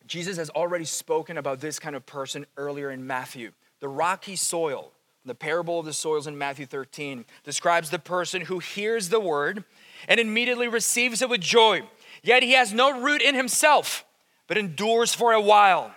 Jesus 0.07 0.37
has 0.37 0.49
already 0.49 0.85
spoken 0.85 1.37
about 1.37 1.59
this 1.59 1.79
kind 1.79 1.95
of 1.95 2.05
person 2.05 2.45
earlier 2.55 2.89
in 2.91 3.05
Matthew. 3.05 3.51
The 3.79 3.89
rocky 3.89 4.35
soil, 4.35 4.91
the 5.25 5.35
parable 5.35 5.79
of 5.79 5.85
the 5.85 5.93
soils 5.93 6.27
in 6.27 6.37
Matthew 6.37 6.65
13, 6.65 7.25
describes 7.43 7.89
the 7.89 7.99
person 7.99 8.41
who 8.41 8.59
hears 8.59 9.09
the 9.09 9.19
word 9.19 9.65
and 10.07 10.19
immediately 10.19 10.67
receives 10.67 11.21
it 11.21 11.29
with 11.29 11.41
joy, 11.41 11.83
yet 12.23 12.41
he 12.41 12.53
has 12.53 12.73
no 12.73 13.01
root 13.01 13.21
in 13.21 13.35
himself 13.35 14.05
but 14.47 14.57
endures 14.57 15.13
for 15.13 15.33
a 15.33 15.41
while. 15.41 15.93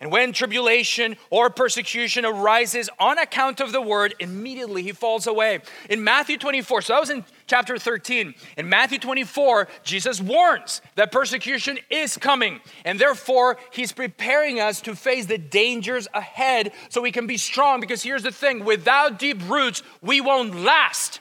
And 0.00 0.12
when 0.12 0.32
tribulation 0.32 1.16
or 1.30 1.48
persecution 1.48 2.26
arises 2.26 2.90
on 2.98 3.18
account 3.18 3.60
of 3.60 3.72
the 3.72 3.80
word, 3.80 4.14
immediately 4.20 4.82
he 4.82 4.92
falls 4.92 5.26
away. 5.26 5.60
In 5.88 6.04
Matthew 6.04 6.36
24, 6.36 6.82
so 6.82 6.92
that 6.92 7.00
was 7.00 7.10
in 7.10 7.24
chapter 7.46 7.78
13. 7.78 8.34
In 8.56 8.68
Matthew 8.68 8.98
24, 8.98 9.68
Jesus 9.82 10.20
warns 10.20 10.80
that 10.94 11.12
persecution 11.12 11.78
is 11.90 12.16
coming, 12.16 12.60
and 12.84 12.98
therefore 12.98 13.58
he's 13.70 13.92
preparing 13.92 14.60
us 14.60 14.80
to 14.82 14.94
face 14.94 15.26
the 15.26 15.38
dangers 15.38 16.08
ahead 16.14 16.72
so 16.88 17.00
we 17.00 17.12
can 17.12 17.26
be 17.26 17.36
strong. 17.36 17.80
Because 17.80 18.02
here's 18.02 18.22
the 18.22 18.32
thing 18.32 18.64
without 18.64 19.18
deep 19.18 19.48
roots, 19.48 19.82
we 20.02 20.20
won't 20.20 20.54
last. 20.54 21.20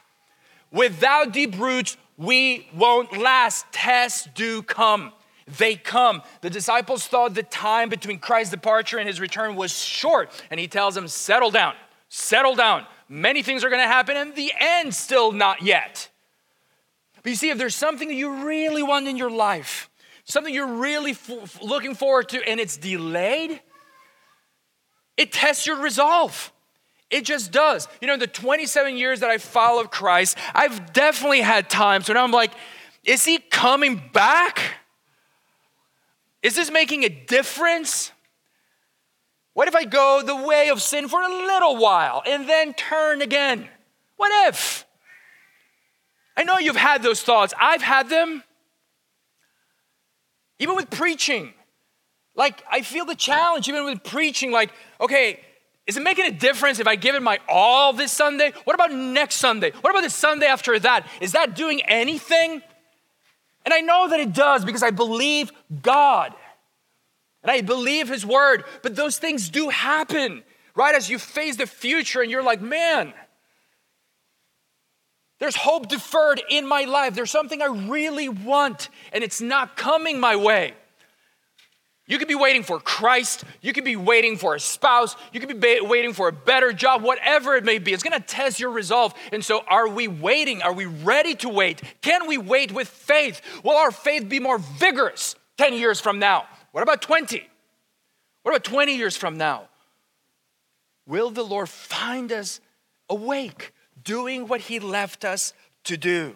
Without 0.71 1.31
deep 1.33 1.57
roots, 1.57 1.97
we 2.17 2.67
won't 2.73 3.17
last. 3.17 3.65
Tests 3.71 4.27
do 4.35 4.61
come 4.61 5.13
they 5.57 5.75
come. 5.75 6.21
The 6.41 6.49
disciples 6.49 7.07
thought 7.07 7.33
the 7.33 7.43
time 7.43 7.89
between 7.89 8.19
Christ's 8.19 8.51
departure 8.51 8.97
and 8.97 9.07
his 9.07 9.19
return 9.19 9.55
was 9.55 9.77
short, 9.77 10.31
and 10.49 10.59
he 10.59 10.67
tells 10.67 10.95
them, 10.95 11.07
Settle 11.07 11.51
down, 11.51 11.73
settle 12.09 12.55
down. 12.55 12.85
Many 13.09 13.43
things 13.43 13.63
are 13.63 13.69
going 13.69 13.81
to 13.81 13.87
happen, 13.87 14.15
and 14.15 14.35
the 14.35 14.51
end 14.59 14.93
still 14.93 15.31
not 15.31 15.61
yet. 15.61 16.09
But 17.23 17.29
you 17.29 17.35
see, 17.35 17.49
if 17.49 17.57
there's 17.57 17.75
something 17.75 18.09
that 18.09 18.15
you 18.15 18.45
really 18.45 18.83
want 18.83 19.07
in 19.07 19.17
your 19.17 19.31
life, 19.31 19.89
something 20.25 20.53
you're 20.53 20.75
really 20.75 21.11
f- 21.11 21.61
looking 21.61 21.95
forward 21.95 22.29
to, 22.29 22.47
and 22.47 22.59
it's 22.59 22.77
delayed, 22.77 23.61
it 25.15 25.31
tests 25.31 25.65
your 25.65 25.77
resolve. 25.77 26.51
It 27.09 27.25
just 27.25 27.51
does. 27.51 27.87
You 28.01 28.07
know, 28.07 28.17
the 28.17 28.27
27 28.27 28.97
years 28.97 29.21
that 29.21 29.29
I 29.29 29.37
followed 29.37 29.91
Christ, 29.91 30.37
I've 30.53 30.93
definitely 30.93 31.41
had 31.41 31.69
times 31.69 32.07
when 32.07 32.17
I'm 32.17 32.31
like, 32.31 32.51
is 33.05 33.23
he 33.23 33.37
coming 33.37 34.01
back? 34.13 34.59
Is 36.41 36.55
this 36.55 36.71
making 36.71 37.03
a 37.03 37.09
difference? 37.09 38.11
What 39.53 39.67
if 39.67 39.75
I 39.75 39.85
go 39.85 40.23
the 40.25 40.35
way 40.35 40.69
of 40.69 40.81
sin 40.81 41.07
for 41.07 41.21
a 41.21 41.29
little 41.29 41.77
while 41.77 42.23
and 42.25 42.49
then 42.49 42.73
turn 42.73 43.21
again? 43.21 43.69
What 44.17 44.49
if? 44.49 44.85
I 46.35 46.43
know 46.43 46.57
you've 46.57 46.75
had 46.75 47.03
those 47.03 47.21
thoughts. 47.21 47.53
I've 47.59 47.81
had 47.81 48.09
them. 48.09 48.43
Even 50.59 50.75
with 50.75 50.89
preaching. 50.89 51.53
Like, 52.35 52.63
I 52.69 52.81
feel 52.81 53.05
the 53.05 53.15
challenge, 53.15 53.67
even 53.69 53.85
with 53.85 54.03
preaching. 54.03 54.51
Like, 54.51 54.71
okay, 54.99 55.39
is 55.85 55.97
it 55.97 56.03
making 56.03 56.25
a 56.25 56.31
difference 56.31 56.79
if 56.79 56.87
I 56.87 56.95
give 56.95 57.15
it 57.15 57.21
my 57.21 57.39
all 57.47 57.93
this 57.93 58.11
Sunday? 58.11 58.53
What 58.63 58.73
about 58.73 58.91
next 58.91 59.35
Sunday? 59.35 59.71
What 59.81 59.91
about 59.91 60.03
the 60.03 60.09
Sunday 60.09 60.47
after 60.47 60.77
that? 60.79 61.05
Is 61.21 61.33
that 61.33 61.55
doing 61.55 61.81
anything? 61.81 62.61
And 63.65 63.73
I 63.73 63.81
know 63.81 64.09
that 64.09 64.19
it 64.19 64.33
does 64.33 64.65
because 64.65 64.83
I 64.83 64.91
believe 64.91 65.51
God. 65.81 66.33
And 67.43 67.51
I 67.51 67.61
believe 67.61 68.07
His 68.07 68.25
word. 68.25 68.63
But 68.81 68.95
those 68.95 69.17
things 69.17 69.49
do 69.49 69.69
happen, 69.69 70.43
right? 70.75 70.95
As 70.95 71.09
you 71.09 71.19
face 71.19 71.57
the 71.57 71.67
future 71.67 72.21
and 72.21 72.31
you're 72.31 72.43
like, 72.43 72.61
man, 72.61 73.13
there's 75.43 75.57
hope 75.57 75.89
deferred 75.89 76.41
in 76.49 76.65
my 76.65 76.85
life. 76.85 77.15
There's 77.15 77.29
something 77.29 77.61
I 77.61 77.65
really 77.65 78.29
want, 78.29 78.87
and 79.11 79.25
it's 79.25 79.41
not 79.41 79.75
coming 79.75 80.17
my 80.17 80.37
way. 80.37 80.73
You 82.07 82.17
could 82.17 82.29
be 82.29 82.35
waiting 82.35 82.63
for 82.63 82.79
Christ. 82.79 83.43
You 83.59 83.73
could 83.73 83.83
be 83.83 83.97
waiting 83.97 84.37
for 84.37 84.55
a 84.55 84.59
spouse. 84.59 85.17
You 85.33 85.41
could 85.41 85.59
be 85.59 85.81
waiting 85.81 86.13
for 86.13 86.29
a 86.29 86.31
better 86.31 86.71
job, 86.71 87.01
whatever 87.01 87.55
it 87.55 87.65
may 87.65 87.77
be. 87.77 87.91
It's 87.91 88.03
going 88.03 88.17
to 88.17 88.25
test 88.25 88.57
your 88.61 88.71
resolve. 88.71 89.13
And 89.33 89.43
so, 89.43 89.65
are 89.67 89.89
we 89.89 90.07
waiting? 90.07 90.61
Are 90.61 90.71
we 90.71 90.85
ready 90.85 91.35
to 91.35 91.49
wait? 91.49 91.81
Can 92.01 92.25
we 92.25 92.37
wait 92.37 92.71
with 92.71 92.87
faith? 92.87 93.41
Will 93.65 93.75
our 93.75 93.91
faith 93.91 94.29
be 94.29 94.39
more 94.39 94.59
vigorous 94.59 95.35
10 95.57 95.73
years 95.73 95.99
from 95.99 96.19
now? 96.19 96.45
What 96.71 96.83
about 96.83 97.01
20? 97.01 97.45
What 98.43 98.51
about 98.51 98.63
20 98.63 98.95
years 98.95 99.17
from 99.17 99.37
now? 99.37 99.67
Will 101.05 101.31
the 101.31 101.43
Lord 101.43 101.67
find 101.67 102.31
us 102.31 102.61
awake, 103.09 103.73
doing 104.03 104.47
what 104.47 104.61
He 104.61 104.79
left 104.79 105.25
us 105.25 105.53
to 105.85 105.97
do? 105.97 106.35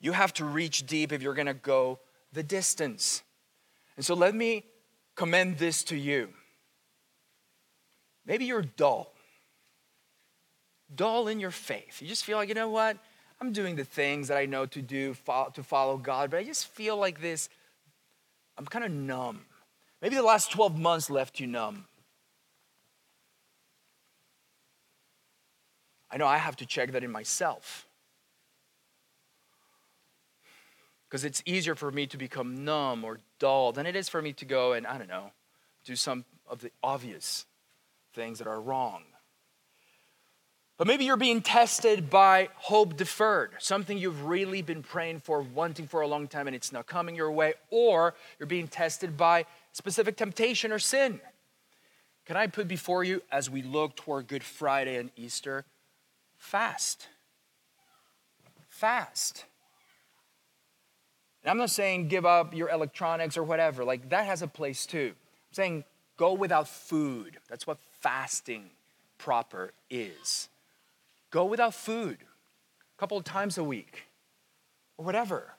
You 0.00 0.12
have 0.12 0.32
to 0.34 0.44
reach 0.44 0.86
deep 0.86 1.12
if 1.12 1.22
you're 1.22 1.34
going 1.34 1.46
to 1.46 1.54
go 1.54 1.98
the 2.32 2.42
distance. 2.42 3.22
And 3.96 4.04
so 4.04 4.14
let 4.14 4.34
me 4.34 4.64
commend 5.14 5.58
this 5.58 5.84
to 5.84 5.96
you. 5.96 6.30
Maybe 8.24 8.44
you're 8.44 8.62
dull, 8.62 9.12
dull 10.94 11.28
in 11.28 11.40
your 11.40 11.50
faith. 11.50 12.00
You 12.00 12.08
just 12.08 12.24
feel 12.24 12.36
like, 12.36 12.48
you 12.48 12.54
know 12.54 12.70
what? 12.70 12.96
I'm 13.40 13.52
doing 13.52 13.76
the 13.76 13.84
things 13.84 14.28
that 14.28 14.36
I 14.36 14.46
know 14.46 14.66
to 14.66 14.82
do 14.82 15.14
to 15.54 15.62
follow 15.62 15.96
God, 15.96 16.30
but 16.30 16.38
I 16.38 16.44
just 16.44 16.68
feel 16.68 16.96
like 16.96 17.20
this, 17.20 17.48
I'm 18.58 18.66
kind 18.66 18.84
of 18.84 18.90
numb. 18.90 19.40
Maybe 20.02 20.16
the 20.16 20.22
last 20.22 20.52
12 20.52 20.78
months 20.78 21.10
left 21.10 21.40
you 21.40 21.46
numb. 21.46 21.86
I 26.10 26.16
know 26.16 26.26
I 26.26 26.38
have 26.38 26.56
to 26.56 26.66
check 26.66 26.92
that 26.92 27.04
in 27.04 27.10
myself. 27.10 27.86
Because 31.08 31.24
it's 31.24 31.42
easier 31.44 31.74
for 31.74 31.90
me 31.90 32.06
to 32.06 32.16
become 32.16 32.64
numb 32.64 33.04
or 33.04 33.18
dull 33.38 33.72
than 33.72 33.86
it 33.86 33.96
is 33.96 34.08
for 34.08 34.22
me 34.22 34.32
to 34.34 34.44
go 34.44 34.72
and, 34.72 34.86
I 34.86 34.98
don't 34.98 35.08
know, 35.08 35.32
do 35.84 35.96
some 35.96 36.24
of 36.48 36.60
the 36.60 36.70
obvious 36.82 37.46
things 38.12 38.38
that 38.38 38.46
are 38.46 38.60
wrong. 38.60 39.02
But 40.78 40.86
maybe 40.86 41.04
you're 41.04 41.18
being 41.18 41.42
tested 41.42 42.08
by 42.08 42.48
hope 42.54 42.96
deferred, 42.96 43.50
something 43.58 43.98
you've 43.98 44.24
really 44.24 44.62
been 44.62 44.82
praying 44.82 45.20
for, 45.20 45.42
wanting 45.42 45.86
for 45.86 46.00
a 46.00 46.06
long 46.06 46.26
time, 46.26 46.46
and 46.46 46.56
it's 46.56 46.72
not 46.72 46.86
coming 46.86 47.14
your 47.14 47.30
way, 47.30 47.52
or 47.70 48.14
you're 48.38 48.46
being 48.46 48.66
tested 48.66 49.16
by 49.16 49.44
specific 49.72 50.16
temptation 50.16 50.72
or 50.72 50.78
sin. 50.78 51.20
Can 52.24 52.36
I 52.36 52.46
put 52.46 52.66
before 52.66 53.04
you, 53.04 53.22
as 53.30 53.50
we 53.50 53.62
look 53.62 53.94
toward 53.94 54.26
Good 54.26 54.42
Friday 54.42 54.96
and 54.96 55.10
Easter, 55.16 55.66
fast? 56.40 57.06
Fast. 58.68 59.44
And 61.44 61.50
I'm 61.50 61.58
not 61.58 61.70
saying 61.70 62.08
give 62.08 62.26
up 62.26 62.54
your 62.54 62.68
electronics 62.70 63.36
or 63.36 63.44
whatever, 63.44 63.84
like 63.84 64.08
that 64.08 64.26
has 64.26 64.42
a 64.42 64.48
place 64.48 64.84
too. 64.86 65.12
I'm 65.12 65.54
saying 65.54 65.84
go 66.16 66.32
without 66.32 66.66
food. 66.66 67.38
That's 67.48 67.66
what 67.66 67.78
fasting 68.00 68.70
proper 69.18 69.72
is. 69.88 70.48
Go 71.30 71.44
without 71.44 71.74
food 71.74 72.18
a 72.20 72.98
couple 72.98 73.16
of 73.16 73.24
times 73.24 73.56
a 73.56 73.64
week 73.64 74.08
or 74.98 75.04
whatever, 75.04 75.54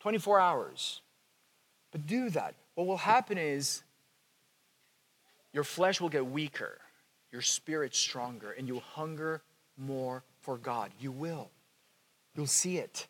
24 0.00 0.38
hours. 0.38 1.00
But 1.90 2.06
do 2.06 2.30
that. 2.30 2.54
What 2.74 2.86
will 2.86 2.98
happen 2.98 3.38
is 3.38 3.82
your 5.52 5.64
flesh 5.64 6.00
will 6.00 6.10
get 6.10 6.26
weaker, 6.26 6.78
your 7.32 7.42
spirit 7.42 7.94
stronger, 7.94 8.52
and 8.52 8.68
you'll 8.68 8.80
hunger 8.80 9.42
more 9.78 10.22
for 10.40 10.58
God. 10.58 10.90
You 11.00 11.12
will. 11.12 11.50
You'll 12.34 12.46
see 12.46 12.78
it. 12.78 13.06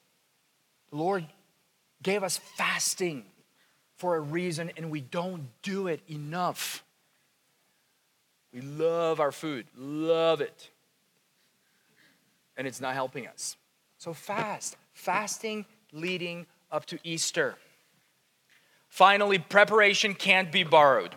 The 0.90 0.96
Lord 0.96 1.26
gave 2.02 2.22
us 2.22 2.38
fasting 2.38 3.24
for 3.96 4.16
a 4.16 4.20
reason, 4.20 4.70
and 4.76 4.90
we 4.90 5.00
don't 5.00 5.48
do 5.62 5.88
it 5.88 6.00
enough. 6.08 6.84
We 8.52 8.60
love 8.60 9.20
our 9.20 9.32
food, 9.32 9.66
love 9.76 10.40
it 10.40 10.70
and 12.58 12.66
it's 12.66 12.80
not 12.80 12.92
helping 12.92 13.26
us. 13.26 13.56
So 13.96 14.12
fast, 14.12 14.76
fasting 14.92 15.64
leading 15.92 16.44
up 16.70 16.84
to 16.86 16.98
Easter. 17.04 17.54
Finally, 18.88 19.38
preparation 19.38 20.12
can't 20.12 20.52
be 20.52 20.64
borrowed. 20.64 21.14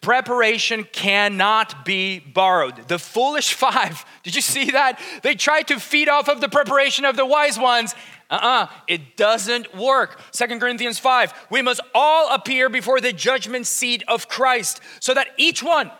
Preparation 0.00 0.84
cannot 0.84 1.84
be 1.84 2.20
borrowed. 2.20 2.88
The 2.88 2.98
foolish 2.98 3.52
five, 3.52 4.04
did 4.22 4.34
you 4.34 4.40
see 4.40 4.70
that? 4.70 4.98
They 5.22 5.34
tried 5.34 5.68
to 5.68 5.78
feed 5.78 6.08
off 6.08 6.28
of 6.28 6.40
the 6.40 6.48
preparation 6.48 7.04
of 7.04 7.16
the 7.16 7.26
wise 7.26 7.58
ones. 7.58 7.94
Uh 8.30 8.34
uh-uh, 8.34 8.46
uh 8.46 8.66
it 8.88 9.16
doesn't 9.16 9.74
work. 9.74 10.18
Second 10.30 10.60
Corinthians 10.60 10.98
5, 10.98 11.34
we 11.50 11.60
must 11.60 11.80
all 11.94 12.34
appear 12.34 12.70
before 12.70 13.00
the 13.00 13.12
judgment 13.12 13.66
seat 13.66 14.02
of 14.08 14.28
Christ 14.28 14.80
so 15.00 15.12
that 15.12 15.28
each 15.36 15.62
one, 15.62 15.90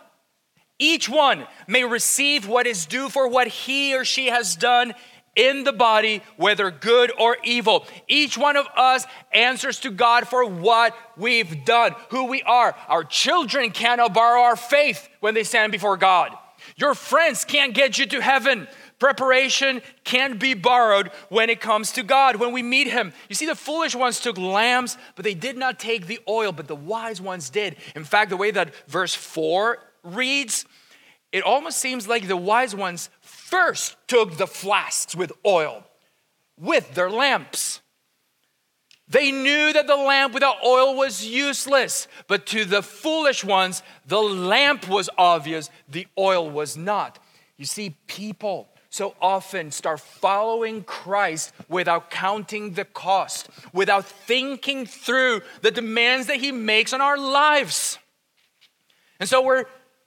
each 0.78 1.08
one 1.08 1.46
may 1.66 1.84
receive 1.84 2.48
what 2.48 2.66
is 2.66 2.86
due 2.86 3.10
for 3.10 3.28
what 3.28 3.48
he 3.48 3.94
or 3.94 4.04
she 4.04 4.28
has 4.28 4.56
done 4.56 4.94
in 5.40 5.64
the 5.64 5.72
body, 5.72 6.22
whether 6.36 6.70
good 6.70 7.10
or 7.18 7.38
evil. 7.42 7.86
Each 8.06 8.36
one 8.36 8.56
of 8.56 8.66
us 8.76 9.06
answers 9.32 9.80
to 9.80 9.90
God 9.90 10.28
for 10.28 10.44
what 10.44 10.94
we've 11.16 11.64
done, 11.64 11.94
who 12.10 12.26
we 12.26 12.42
are. 12.42 12.76
Our 12.88 13.04
children 13.04 13.70
cannot 13.70 14.12
borrow 14.12 14.42
our 14.42 14.56
faith 14.56 15.08
when 15.20 15.32
they 15.32 15.44
stand 15.44 15.72
before 15.72 15.96
God. 15.96 16.36
Your 16.76 16.94
friends 16.94 17.46
can't 17.46 17.72
get 17.72 17.98
you 17.98 18.04
to 18.06 18.20
heaven. 18.20 18.68
Preparation 18.98 19.80
can 20.04 20.36
be 20.36 20.52
borrowed 20.52 21.08
when 21.30 21.48
it 21.48 21.62
comes 21.62 21.92
to 21.92 22.02
God, 22.02 22.36
when 22.36 22.52
we 22.52 22.62
meet 22.62 22.86
Him. 22.86 23.14
You 23.30 23.34
see, 23.34 23.46
the 23.46 23.54
foolish 23.54 23.94
ones 23.94 24.20
took 24.20 24.36
lambs, 24.36 24.98
but 25.16 25.24
they 25.24 25.32
did 25.32 25.56
not 25.56 25.78
take 25.78 26.06
the 26.06 26.20
oil, 26.28 26.52
but 26.52 26.68
the 26.68 26.76
wise 26.76 27.18
ones 27.18 27.48
did. 27.48 27.76
In 27.96 28.04
fact, 28.04 28.28
the 28.28 28.36
way 28.36 28.50
that 28.50 28.74
verse 28.88 29.14
4 29.14 29.78
reads, 30.04 30.66
it 31.32 31.42
almost 31.44 31.78
seems 31.78 32.06
like 32.06 32.28
the 32.28 32.36
wise 32.36 32.74
ones 32.74 33.08
first 33.50 33.96
took 34.06 34.36
the 34.36 34.46
flasks 34.46 35.14
with 35.14 35.32
oil 35.44 35.84
with 36.60 36.94
their 36.94 37.10
lamps. 37.10 37.80
They 39.08 39.32
knew 39.32 39.72
that 39.72 39.88
the 39.88 39.96
lamp 39.96 40.34
without 40.34 40.64
oil 40.64 40.94
was 40.94 41.26
useless, 41.26 42.06
but 42.28 42.46
to 42.46 42.64
the 42.64 42.82
foolish 42.82 43.42
ones, 43.42 43.82
the 44.06 44.20
lamp 44.20 44.88
was 44.88 45.10
obvious, 45.18 45.68
the 45.88 46.06
oil 46.16 46.48
was 46.48 46.76
not. 46.76 47.18
You 47.56 47.64
see, 47.64 47.96
people 48.06 48.68
so 48.88 49.14
often 49.20 49.72
start 49.72 50.00
following 50.00 50.84
Christ 50.84 51.52
without 51.68 52.10
counting 52.10 52.74
the 52.74 52.84
cost, 52.84 53.48
without 53.72 54.04
thinking 54.04 54.86
through 54.86 55.42
the 55.62 55.70
demands 55.72 56.28
that 56.28 56.36
He 56.36 56.52
makes 56.52 56.92
on 56.92 57.00
our 57.00 57.18
lives. 57.18 57.98
And 59.18 59.28
so 59.28 59.42
we're 59.42 59.64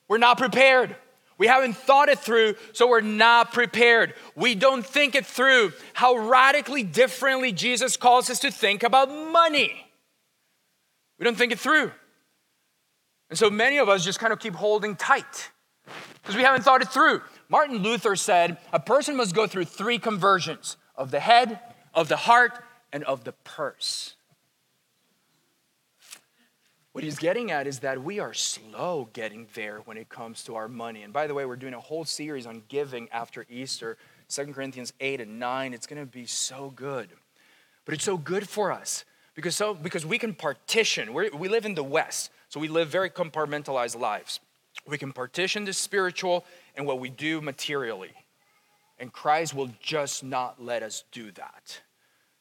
we're 0.07 0.17
not 0.17 0.37
prepared. 0.37 0.95
We 1.43 1.47
haven't 1.47 1.75
thought 1.75 2.07
it 2.07 2.19
through, 2.19 2.55
so 2.71 2.87
we're 2.87 3.01
not 3.01 3.51
prepared. 3.51 4.13
We 4.33 4.55
don't 4.55 4.85
think 4.85 5.13
it 5.13 5.25
through 5.25 5.73
how 5.91 6.15
radically 6.15 6.83
differently 6.83 7.51
Jesus 7.51 7.97
calls 7.97 8.29
us 8.29 8.39
to 8.39 8.49
think 8.49 8.81
about 8.81 9.09
money. 9.09 9.85
We 11.19 11.25
don't 11.25 11.35
think 11.35 11.51
it 11.51 11.59
through. 11.59 11.91
And 13.29 13.37
so 13.37 13.49
many 13.49 13.77
of 13.77 13.89
us 13.89 14.05
just 14.05 14.19
kind 14.19 14.31
of 14.31 14.39
keep 14.39 14.53
holding 14.53 14.95
tight 14.95 15.51
because 16.21 16.37
we 16.37 16.43
haven't 16.43 16.61
thought 16.61 16.81
it 16.81 16.87
through. 16.87 17.21
Martin 17.49 17.79
Luther 17.79 18.15
said 18.15 18.57
a 18.71 18.79
person 18.79 19.17
must 19.17 19.35
go 19.35 19.45
through 19.45 19.65
three 19.65 19.99
conversions 19.99 20.77
of 20.95 21.11
the 21.11 21.19
head, 21.19 21.59
of 21.93 22.07
the 22.07 22.15
heart, 22.15 22.63
and 22.93 23.03
of 23.03 23.25
the 23.25 23.33
purse. 23.33 24.15
What 26.93 27.03
he's 27.03 27.17
getting 27.17 27.49
at 27.49 27.65
is 27.65 27.79
that 27.79 28.03
we 28.03 28.19
are 28.19 28.35
slow 28.35 29.09
getting 29.13 29.47
there 29.55 29.79
when 29.85 29.97
it 29.97 30.09
comes 30.09 30.43
to 30.43 30.55
our 30.55 30.67
money. 30.67 31.01
And 31.01 31.11
by 31.11 31.25
the 31.25 31.33
way, 31.33 31.43
we're 31.43 31.55
doing 31.55 31.73
a 31.73 31.79
whole 31.79 32.05
series 32.05 32.45
on 32.45 32.61
giving 32.67 33.09
after 33.11 33.47
Easter, 33.49 33.97
2 34.29 34.53
Corinthians 34.53 34.93
8 34.99 35.19
and 35.19 35.39
9. 35.39 35.73
It's 35.73 35.87
going 35.87 35.99
to 35.99 36.05
be 36.05 36.27
so 36.27 36.71
good. 36.75 37.09
But 37.85 37.95
it's 37.95 38.03
so 38.03 38.15
good 38.15 38.47
for 38.47 38.71
us 38.71 39.05
because, 39.33 39.55
so, 39.55 39.73
because 39.73 40.05
we 40.05 40.19
can 40.19 40.35
partition. 40.35 41.13
We're, 41.13 41.35
we 41.35 41.49
live 41.49 41.65
in 41.65 41.73
the 41.73 41.83
West, 41.83 42.29
so 42.47 42.59
we 42.59 42.67
live 42.67 42.89
very 42.89 43.09
compartmentalized 43.09 43.99
lives. 43.99 44.39
We 44.87 44.99
can 44.99 45.13
partition 45.13 45.65
the 45.65 45.73
spiritual 45.73 46.45
and 46.75 46.85
what 46.85 46.99
we 46.99 47.09
do 47.09 47.41
materially. 47.41 48.11
And 48.99 49.11
Christ 49.11 49.55
will 49.55 49.71
just 49.81 50.23
not 50.23 50.63
let 50.63 50.83
us 50.83 51.05
do 51.11 51.31
that. 51.31 51.81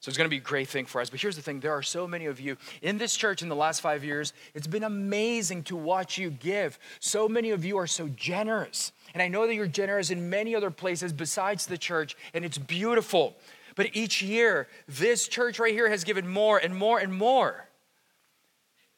So 0.02 0.08
it's 0.08 0.18
going 0.18 0.26
to 0.26 0.30
be 0.30 0.38
a 0.38 0.40
great 0.40 0.68
thing 0.68 0.84
for 0.84 1.00
us. 1.00 1.10
But 1.10 1.20
here's 1.20 1.36
the 1.36 1.42
thing 1.42 1.60
there 1.60 1.72
are 1.72 1.82
so 1.82 2.08
many 2.08 2.26
of 2.26 2.40
you 2.40 2.56
in 2.82 2.98
this 2.98 3.14
church 3.14 3.40
in 3.40 3.48
the 3.48 3.54
last 3.54 3.80
five 3.80 4.02
years. 4.02 4.32
It's 4.52 4.66
been 4.66 4.82
amazing 4.82 5.62
to 5.64 5.76
watch 5.76 6.18
you 6.18 6.30
give. 6.30 6.76
So 6.98 7.28
many 7.28 7.50
of 7.50 7.64
you 7.64 7.78
are 7.78 7.86
so 7.86 8.08
generous. 8.08 8.90
And 9.14 9.22
I 9.22 9.28
know 9.28 9.46
that 9.46 9.54
you're 9.54 9.68
generous 9.68 10.10
in 10.10 10.28
many 10.28 10.56
other 10.56 10.72
places 10.72 11.12
besides 11.12 11.66
the 11.66 11.78
church, 11.78 12.16
and 12.34 12.44
it's 12.44 12.58
beautiful. 12.58 13.36
But 13.76 13.94
each 13.94 14.22
year, 14.22 14.66
this 14.88 15.28
church 15.28 15.60
right 15.60 15.72
here 15.72 15.88
has 15.88 16.02
given 16.02 16.26
more 16.26 16.58
and 16.58 16.74
more 16.74 16.98
and 16.98 17.14
more. 17.14 17.68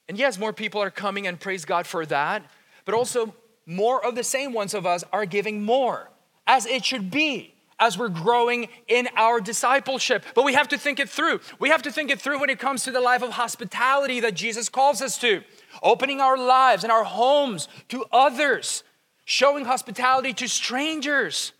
And 0.08 0.18
yes, 0.18 0.38
more 0.38 0.54
people 0.54 0.82
are 0.82 0.90
coming, 0.90 1.26
and 1.26 1.38
praise 1.38 1.66
God 1.66 1.86
for 1.86 2.06
that. 2.06 2.44
But 2.86 2.94
also, 2.94 3.34
more 3.66 4.02
of 4.02 4.14
the 4.14 4.24
same 4.24 4.54
ones 4.54 4.72
of 4.72 4.86
us 4.86 5.04
are 5.12 5.26
giving 5.26 5.62
more, 5.64 6.08
as 6.46 6.64
it 6.64 6.82
should 6.82 7.10
be 7.10 7.53
as 7.78 7.98
we're 7.98 8.08
growing 8.08 8.68
in 8.88 9.08
our 9.16 9.40
discipleship. 9.40 10.24
But 10.34 10.44
we 10.44 10.54
have 10.54 10.68
to 10.68 10.78
think 10.78 11.00
it 11.00 11.08
through. 11.08 11.40
We 11.58 11.68
have 11.68 11.82
to 11.82 11.90
think 11.90 12.10
it 12.10 12.20
through 12.20 12.40
when 12.40 12.50
it 12.50 12.58
comes 12.58 12.84
to 12.84 12.90
the 12.90 13.00
life 13.00 13.22
of 13.22 13.30
hospitality 13.30 14.20
that 14.20 14.34
Jesus 14.34 14.68
calls 14.68 15.02
us 15.02 15.18
to, 15.18 15.42
opening 15.82 16.20
our 16.20 16.36
lives 16.36 16.84
and 16.84 16.92
our 16.92 17.04
homes 17.04 17.68
to 17.88 18.04
others, 18.12 18.84
showing 19.24 19.64
hospitality 19.64 20.32
to 20.34 20.48
strangers. 20.48 21.52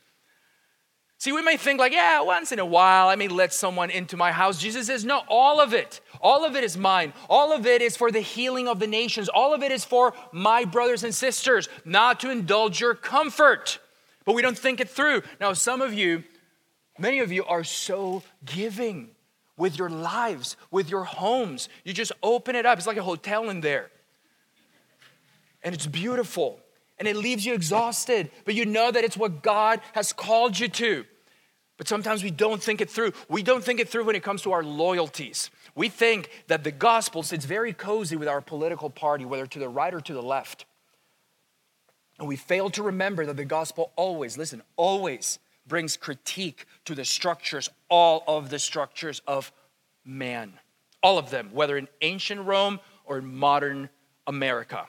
See, 1.19 1.33
we 1.33 1.41
may 1.41 1.57
think 1.57 1.81
like, 1.81 1.93
yeah, 1.93 2.21
once 2.21 2.53
in 2.53 2.59
a 2.59 2.67
while 2.67 3.09
I 3.09 3.17
may 3.17 3.29
let 3.29 3.53
someone 3.53 3.89
into 3.89 4.17
my 4.17 4.31
house. 4.31 4.61
Jesus 4.61 4.89
says, 4.89 5.07
no, 5.07 5.23
all 5.29 5.59
of 5.59 5.73
it. 5.73 6.01
All 6.21 6.45
of 6.45 6.55
it 6.55 6.65
is 6.65 6.77
mine. 6.77 7.15
All 7.31 7.53
of 7.53 7.65
it 7.67 7.81
is 7.81 7.97
for 7.97 8.11
the 8.11 8.21
healing 8.21 8.69
of 8.69 8.79
the 8.79 8.87
nations. 8.87 9.31
All 9.31 9.55
of 9.55 9.63
it 9.63 9.73
is 9.73 9.85
for 9.87 10.13
my 10.33 10.67
brothers 10.67 11.03
and 11.03 11.15
sisters, 11.15 11.69
not 11.85 12.21
to 12.21 12.31
indulge 12.31 12.81
your 12.81 12.95
comfort 12.95 13.79
but 14.25 14.35
we 14.35 14.43
don't 14.43 14.59
think 14.59 14.81
it 14.81 14.89
through. 14.89 15.23
Now, 15.41 15.53
some 15.53 15.81
of 15.81 15.93
you, 15.93 16.25
many 16.99 17.21
of 17.21 17.31
you 17.31 17.45
are 17.45 17.65
so 17.65 18.23
giving 18.45 19.11
with 19.57 19.79
your 19.79 19.91
lives, 19.91 20.57
with 20.71 20.91
your 20.91 21.05
homes. 21.05 21.69
You 21.85 21.93
just 21.93 22.13
open 22.23 22.57
it 22.57 22.67
up. 22.67 22.79
It's 22.79 22.87
like 22.87 22.97
a 22.97 23.03
hotel 23.03 23.51
in 23.51 23.61
there. 23.61 23.91
And 25.63 25.75
it's 25.75 25.87
beautiful. 25.87 26.61
And 26.99 27.09
it 27.09 27.17
leaves 27.17 27.45
you 27.45 27.55
exhausted, 27.55 28.31
but 28.45 28.55
you 28.55 28.67
know 28.67 28.91
that 28.91 29.05
it's 29.05 29.17
what 29.17 29.43
God 29.43 29.81
has 29.93 30.13
called 30.13 30.59
you 30.59 30.69
to. 30.69 31.05
But 31.77 31.89
sometimes 31.89 32.23
we 32.23 32.31
don't 32.31 32.63
think 32.63 32.81
it 32.81 32.89
through. 32.89 33.13
We 33.29 33.43
don't 33.43 33.65
think 33.65 33.81
it 33.81 33.89
through 33.89 34.05
when 34.05 34.15
it 34.15 34.23
comes 34.23 34.43
to 34.43 34.53
our 34.53 34.63
loyalties. 34.63 35.51
We 35.75 35.89
think 35.89 36.31
that 36.47 36.63
the 36.63 36.71
gospel 36.71 37.25
sits 37.25 37.47
very 37.47 37.73
cozy 37.73 38.17
with 38.17 38.29
our 38.29 38.41
political 38.41 38.91
party, 38.91 39.25
whether 39.25 39.47
to 39.47 39.59
the 39.59 39.69
right 39.69 39.93
or 39.93 40.01
to 40.01 40.13
the 40.13 40.23
left. 40.23 40.67
And 42.19 42.29
we 42.29 42.37
fail 42.37 42.71
to 42.71 42.83
remember 42.83 43.27
that 43.27 43.37
the 43.37 43.45
gospel 43.45 43.93
always, 43.97 44.39
listen, 44.39 44.63
always 44.77 45.39
brings 45.67 45.97
critique 45.97 46.67
to 46.85 46.95
the 46.95 47.05
structures, 47.05 47.69
all 47.89 48.23
of 48.27 48.51
the 48.51 48.59
structures 48.59 49.23
of 49.27 49.53
man. 50.05 50.55
All 51.03 51.19
of 51.19 51.31
them, 51.31 51.51
whether 51.53 51.77
in 51.77 51.89
ancient 52.03 52.43
Rome 52.47 52.81
or 53.05 53.19
in 53.19 53.35
modern 53.35 53.91
America. 54.27 54.87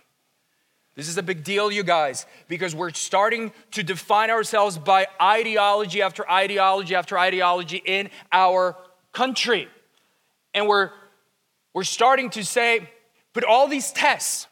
This 0.96 1.10
is 1.10 1.18
a 1.18 1.24
big 1.24 1.44
deal, 1.44 1.70
you 1.72 1.84
guys, 1.84 2.26
because 2.48 2.74
we're 2.74 2.92
starting 2.92 3.52
to 3.72 3.84
define 3.84 4.30
ourselves 4.30 4.78
by 4.78 5.08
ideology 5.22 6.02
after 6.02 6.30
ideology 6.30 6.96
after 6.96 7.20
ideology 7.20 7.82
in 7.86 8.10
our 8.32 8.78
country. 9.12 9.68
And 10.54 10.70
we're, 10.70 10.92
we're 11.74 11.84
starting 11.84 12.30
to 12.32 12.46
say, 12.46 12.90
put 13.34 13.44
all 13.44 13.68
these 13.68 13.92
tests, 13.92 14.48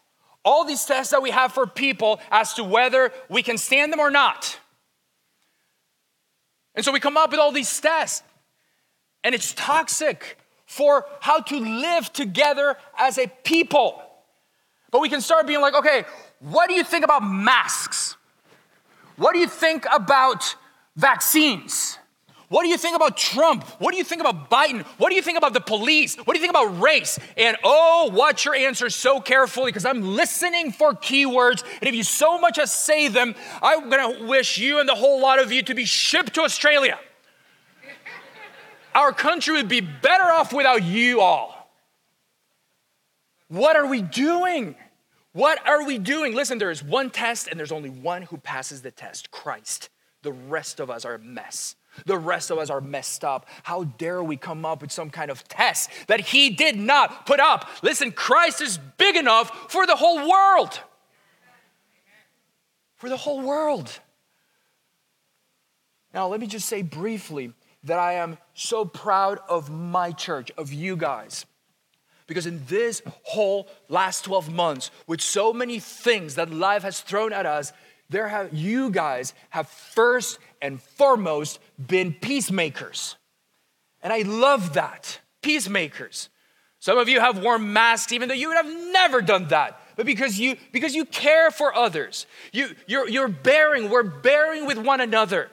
all 0.46 0.66
these 0.66 0.84
tests 0.86 1.12
that 1.12 1.22
we 1.22 1.32
have 1.32 1.54
for 1.54 1.66
people 1.66 2.20
as 2.32 2.54
to 2.56 2.64
whether 2.64 3.12
we 3.30 3.44
can 3.44 3.58
stand 3.58 3.92
them 3.94 4.00
or 4.00 4.12
not. 4.12 4.60
And 6.76 6.84
so 6.84 6.92
we 6.92 7.00
come 7.00 7.18
up 7.18 7.32
with 7.32 7.40
all 7.40 7.52
these 7.52 7.80
tests, 7.80 8.24
and 9.24 9.36
it's 9.36 9.54
toxic 9.54 10.38
for 10.66 11.06
how 11.22 11.40
to 11.40 11.60
live 11.60 12.12
together 12.12 12.78
as 12.98 13.18
a 13.18 13.28
people. 13.28 14.02
But 14.92 15.02
we 15.02 15.10
can 15.10 15.22
start 15.22 15.48
being 15.48 15.62
like, 15.62 15.76
okay, 15.76 16.06
what 16.40 16.68
do 16.68 16.76
you 16.76 16.84
think 16.84 17.04
about 17.04 17.24
masks? 17.24 18.18
What 19.16 19.34
do 19.34 19.40
you 19.40 19.48
think 19.48 19.86
about 19.94 20.56
vaccines? 20.96 22.00
What 22.54 22.62
do 22.62 22.70
you 22.70 22.78
think 22.78 22.96
about 22.96 23.18
Trump? 23.18 23.64
What 23.80 23.94
do 23.94 23.98
you 23.98 24.04
think 24.04 24.22
about 24.22 24.48
Biden? 24.48 24.84
What 25.00 25.10
do 25.10 25.16
you 25.16 25.24
think 25.24 25.40
about 25.40 25.54
the 25.54 25.60
police? 25.60 26.16
What 26.18 26.36
do 26.36 26.40
you 26.40 26.40
think 26.40 26.52
about 26.52 26.80
race? 26.80 27.18
And 27.36 27.58
oh, 27.64 28.12
watch 28.14 28.46
your 28.46 28.54
answers 28.54 28.94
so 28.94 29.20
carefully 29.20 29.72
because 29.72 29.86
I'm 29.86 30.16
listening 30.16 30.72
for 30.72 30.94
keywords. 30.94 31.64
And 31.82 31.90
if 31.90 31.96
you 31.96 32.04
so 32.04 32.38
much 32.38 32.60
as 32.60 32.72
say 32.72 33.08
them, 33.08 33.34
I'm 33.60 33.90
gonna 33.90 34.28
wish 34.28 34.60
you 34.60 34.80
and 34.80 34.88
the 34.88 34.94
whole 34.94 35.20
lot 35.20 35.40
of 35.40 35.52
you 35.52 35.64
to 35.64 35.74
be 35.74 35.86
shipped 35.86 36.36
to 36.36 36.42
Australia. 36.42 37.00
Our 38.94 39.14
country 39.14 39.56
would 39.56 39.68
be 39.68 39.82
better 39.82 40.26
off 40.26 40.54
without 40.54 40.84
you 40.84 41.22
all. 41.22 41.74
What 43.48 43.76
are 43.78 43.88
we 43.88 44.04
doing? 44.04 44.76
What 45.32 45.68
are 45.68 45.84
we 45.88 45.98
doing? 45.98 46.36
Listen, 46.36 46.60
there 46.60 46.70
is 46.70 46.84
one 46.84 47.10
test 47.10 47.48
and 47.48 47.60
there's 47.60 47.72
only 47.72 47.90
one 47.90 48.22
who 48.22 48.38
passes 48.38 48.84
the 48.84 48.92
test 48.92 49.32
Christ. 49.32 49.90
The 50.22 50.34
rest 50.34 50.80
of 50.80 50.92
us 50.92 51.04
are 51.04 51.16
a 51.16 51.20
mess. 51.20 51.78
The 52.06 52.18
rest 52.18 52.52
of 52.52 52.58
us 52.58 52.70
are 52.70 52.82
messed 52.82 53.24
up. 53.24 53.48
How 53.64 53.84
dare 53.84 54.24
we 54.24 54.38
come 54.38 54.66
up 54.66 54.82
with 54.82 54.92
some 54.92 55.10
kind 55.10 55.30
of 55.30 55.48
test 55.48 55.90
that 56.08 56.20
he 56.20 56.50
did 56.50 56.78
not 56.78 57.26
put 57.26 57.40
up? 57.40 57.70
Listen, 57.82 58.12
Christ 58.12 58.62
is 58.62 58.78
big 58.98 59.16
enough 59.16 59.72
for 59.72 59.86
the 59.86 59.96
whole 59.96 60.28
world. 60.30 60.80
For 62.96 63.10
the 63.10 63.18
whole 63.18 63.42
world. 63.42 64.00
Now, 66.14 66.28
let 66.28 66.40
me 66.40 66.48
just 66.48 66.68
say 66.68 66.82
briefly 66.82 67.54
that 67.84 68.00
I 68.00 68.14
am 68.14 68.38
so 68.54 68.86
proud 68.86 69.40
of 69.50 69.70
my 69.70 70.12
church, 70.12 70.52
of 70.58 70.72
you 70.72 70.96
guys. 70.96 71.46
Because 72.28 72.46
in 72.46 72.62
this 72.68 73.02
whole 73.24 73.68
last 73.90 74.24
12 74.26 74.54
months, 74.54 74.92
with 75.08 75.22
so 75.22 75.52
many 75.52 75.80
things 75.80 76.36
that 76.36 76.50
life 76.50 76.84
has 76.84 77.02
thrown 77.02 77.34
at 77.34 77.46
us, 77.46 77.74
there 78.14 78.28
have 78.28 78.54
you 78.54 78.90
guys 78.92 79.34
have 79.50 79.68
first 79.68 80.40
and 80.62 80.82
foremost 80.82 81.60
been 81.86 82.14
peacemakers. 82.14 83.18
And 84.02 84.14
I 84.14 84.22
love 84.22 84.74
that. 84.76 85.20
Peacemakers. 85.42 86.30
Some 86.80 86.98
of 86.98 87.10
you 87.10 87.20
have 87.20 87.44
worn 87.44 87.74
masks 87.74 88.12
even 88.12 88.30
though 88.30 88.36
you 88.36 88.50
would 88.50 88.58
have 88.58 88.92
never 88.92 89.22
done 89.22 89.48
that. 89.50 89.80
But 89.96 90.06
because 90.06 90.40
you 90.40 90.58
because 90.72 90.96
you 90.96 91.06
care 91.06 91.52
for 91.52 91.76
others. 91.76 92.26
You 92.52 92.76
you're 92.88 93.08
you're 93.08 93.28
bearing, 93.28 93.90
we're 93.90 94.04
bearing 94.04 94.66
with 94.66 94.78
one 94.78 95.02
another. 95.02 95.50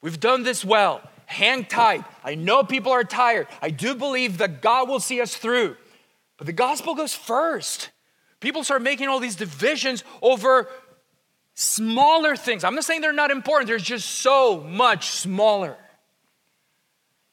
We've 0.00 0.20
done 0.20 0.42
this 0.42 0.64
well. 0.64 1.02
Hang 1.26 1.64
tight. 1.64 2.04
I 2.24 2.36
know 2.36 2.64
people 2.64 2.92
are 2.92 3.04
tired. 3.04 3.48
I 3.60 3.70
do 3.70 3.94
believe 3.94 4.38
that 4.38 4.62
God 4.62 4.88
will 4.88 5.00
see 5.00 5.20
us 5.20 5.36
through. 5.36 5.76
But 6.36 6.46
the 6.46 6.52
gospel 6.52 6.94
goes 6.94 7.14
first. 7.14 7.90
People 8.40 8.62
start 8.62 8.82
making 8.82 9.08
all 9.08 9.18
these 9.18 9.36
divisions 9.36 10.04
over 10.22 10.68
smaller 11.58 12.36
things. 12.36 12.62
I'm 12.62 12.76
not 12.76 12.84
saying 12.84 13.00
they're 13.00 13.12
not 13.12 13.32
important, 13.32 13.66
they're 13.66 13.78
just 13.78 14.08
so 14.08 14.60
much 14.60 15.10
smaller. 15.10 15.76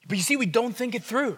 But 0.07 0.17
you 0.17 0.23
see, 0.23 0.35
we 0.35 0.47
don't 0.47 0.75
think 0.75 0.95
it 0.95 1.03
through. 1.03 1.37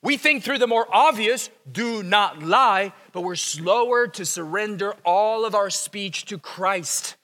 We 0.00 0.16
think 0.16 0.42
through 0.42 0.58
the 0.58 0.66
more 0.66 0.86
obvious, 0.90 1.50
do 1.70 2.02
not 2.02 2.42
lie, 2.42 2.94
but 3.12 3.20
we're 3.20 3.36
slower 3.36 4.08
to 4.08 4.24
surrender 4.24 4.94
all 5.04 5.44
of 5.44 5.54
our 5.54 5.68
speech 5.68 6.24
to 6.26 6.38
Christ 6.38 7.16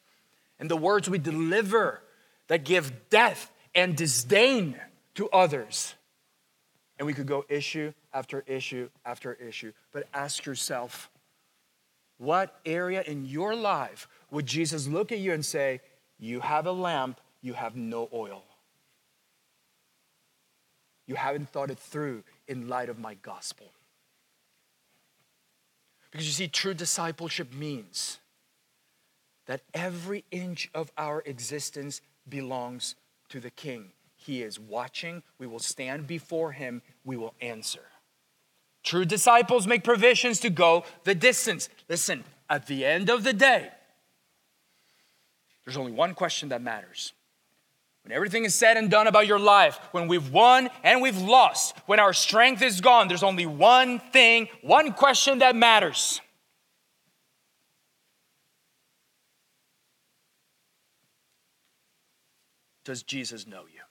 and 0.61 0.71
the 0.71 0.77
words 0.77 1.09
we 1.09 1.19
deliver 1.19 2.03
that 2.49 2.65
give 2.65 3.09
death 3.09 3.51
and 3.75 3.97
disdain 3.97 4.79
to 5.15 5.31
others. 5.31 5.95
And 6.99 7.07
we 7.07 7.15
could 7.15 7.27
go 7.27 7.47
issue 7.49 7.95
after 8.13 8.45
issue 8.47 8.91
after 9.05 9.33
issue. 9.33 9.73
But 9.93 10.09
ask 10.13 10.45
yourself, 10.45 11.11
what 12.19 12.61
area 12.67 13.03
in 13.03 13.25
your 13.25 13.55
life 13.55 14.09
would 14.31 14.47
Jesus 14.47 14.87
look 14.87 15.13
at 15.13 15.19
you 15.19 15.33
and 15.33 15.45
say, 15.45 15.81
You 16.19 16.41
have 16.41 16.67
a 16.67 16.73
lamp, 16.73 17.21
you 17.41 17.55
have 17.55 17.77
no 17.77 18.09
oil? 18.13 18.45
You 21.07 21.15
haven't 21.15 21.49
thought 21.49 21.71
it 21.71 21.79
through 21.79 22.23
in 22.47 22.69
light 22.69 22.91
of 22.91 22.99
my 22.99 23.15
gospel. 23.15 23.73
Because 26.11 26.27
you 26.27 26.33
see, 26.33 26.49
true 26.49 26.75
discipleship 26.75 27.53
means 27.55 28.19
that 29.47 29.63
every 29.73 30.25
inch 30.31 30.71
of 30.75 30.93
our 30.99 31.23
existence 31.25 32.01
belongs 32.29 32.95
to 33.31 33.41
the 33.41 33.51
King. 33.51 33.93
He 34.17 34.43
is 34.43 34.59
watching. 34.59 35.23
We 35.39 35.47
will 35.47 35.59
stand 35.59 36.07
before 36.07 36.53
him. 36.53 36.83
We 37.05 37.17
will 37.17 37.35
answer. 37.41 37.85
True 38.89 39.05
disciples 39.05 39.67
make 39.67 39.85
provisions 39.85 40.41
to 40.41 40.49
go 40.49 40.83
the 41.05 41.15
distance. 41.15 41.69
Listen, 41.91 42.25
at 42.49 42.67
the 42.67 42.87
end 42.87 43.11
of 43.11 43.23
the 43.23 43.35
day, 43.35 43.69
there's 45.63 45.77
only 45.77 45.93
one 45.93 46.15
question 46.15 46.49
that 46.49 46.63
matters. 46.63 47.13
When 48.03 48.13
everything 48.13 48.47
is 48.47 48.55
said 48.55 48.79
and 48.79 48.91
done 48.91 49.07
about 49.07 49.27
your 49.27 49.39
life, 49.39 49.79
when 49.91 50.09
we've 50.09 50.31
won 50.33 50.71
and 50.83 51.03
we've 51.03 51.19
lost, 51.19 51.77
when 51.85 52.01
our 52.01 52.15
strength 52.15 52.63
is 52.63 52.81
gone, 52.81 53.09
there's 53.09 53.23
only 53.23 53.45
one 53.45 53.99
thing, 53.99 54.49
one 54.63 54.95
question 54.95 55.41
that 55.41 55.55
matters. 55.55 56.23
Does 62.87 63.03
Jesus 63.03 63.47
know 63.47 63.65
you? 63.71 63.83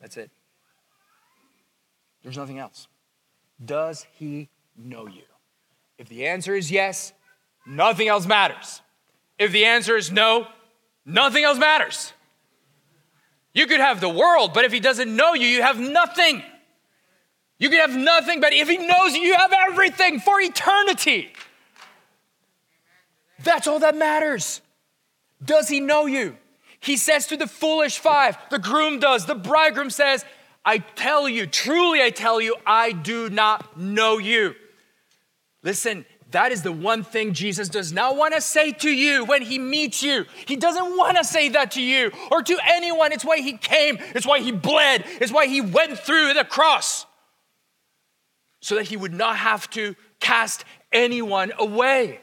That's 0.00 0.16
it. 0.16 0.32
There's 2.28 2.36
nothing 2.36 2.58
else. 2.58 2.88
Does 3.64 4.06
he 4.18 4.50
know 4.76 5.06
you? 5.06 5.22
If 5.96 6.10
the 6.10 6.26
answer 6.26 6.54
is 6.54 6.70
yes, 6.70 7.14
nothing 7.66 8.06
else 8.06 8.26
matters. 8.26 8.82
If 9.38 9.50
the 9.50 9.64
answer 9.64 9.96
is 9.96 10.12
no, 10.12 10.46
nothing 11.06 11.44
else 11.44 11.56
matters. 11.56 12.12
You 13.54 13.66
could 13.66 13.80
have 13.80 14.02
the 14.02 14.10
world, 14.10 14.52
but 14.52 14.66
if 14.66 14.72
he 14.72 14.78
doesn't 14.78 15.16
know 15.16 15.32
you, 15.32 15.46
you 15.46 15.62
have 15.62 15.80
nothing. 15.80 16.42
You 17.58 17.70
could 17.70 17.78
have 17.80 17.96
nothing, 17.96 18.42
but 18.42 18.52
if 18.52 18.68
he 18.68 18.76
knows 18.76 19.14
you, 19.14 19.22
you 19.22 19.34
have 19.34 19.54
everything 19.70 20.20
for 20.20 20.38
eternity. 20.38 21.32
That's 23.42 23.66
all 23.66 23.78
that 23.78 23.96
matters. 23.96 24.60
Does 25.42 25.70
he 25.70 25.80
know 25.80 26.04
you? 26.04 26.36
He 26.78 26.98
says 26.98 27.26
to 27.28 27.38
the 27.38 27.46
foolish 27.46 27.98
five, 27.98 28.36
the 28.50 28.58
groom 28.58 28.98
does, 28.98 29.24
the 29.24 29.34
bridegroom 29.34 29.88
says, 29.88 30.26
I 30.64 30.78
tell 30.78 31.28
you, 31.28 31.46
truly 31.46 32.02
I 32.02 32.10
tell 32.10 32.40
you, 32.40 32.56
I 32.66 32.92
do 32.92 33.30
not 33.30 33.78
know 33.78 34.18
you. 34.18 34.54
Listen, 35.62 36.04
that 36.30 36.52
is 36.52 36.62
the 36.62 36.72
one 36.72 37.04
thing 37.04 37.32
Jesus 37.32 37.68
does 37.68 37.92
not 37.92 38.16
want 38.16 38.34
to 38.34 38.40
say 38.40 38.72
to 38.72 38.90
you 38.90 39.24
when 39.24 39.42
he 39.42 39.58
meets 39.58 40.02
you. 40.02 40.26
He 40.46 40.56
doesn't 40.56 40.96
want 40.96 41.16
to 41.16 41.24
say 41.24 41.48
that 41.50 41.72
to 41.72 41.82
you 41.82 42.12
or 42.30 42.42
to 42.42 42.58
anyone. 42.66 43.12
It's 43.12 43.24
why 43.24 43.38
he 43.38 43.56
came, 43.56 43.98
it's 44.14 44.26
why 44.26 44.40
he 44.40 44.52
bled, 44.52 45.04
it's 45.20 45.32
why 45.32 45.46
he 45.46 45.60
went 45.60 45.98
through 45.98 46.34
the 46.34 46.44
cross 46.44 47.06
so 48.60 48.74
that 48.74 48.84
he 48.84 48.96
would 48.96 49.14
not 49.14 49.36
have 49.36 49.70
to 49.70 49.94
cast 50.20 50.64
anyone 50.92 51.52
away. 51.58 52.20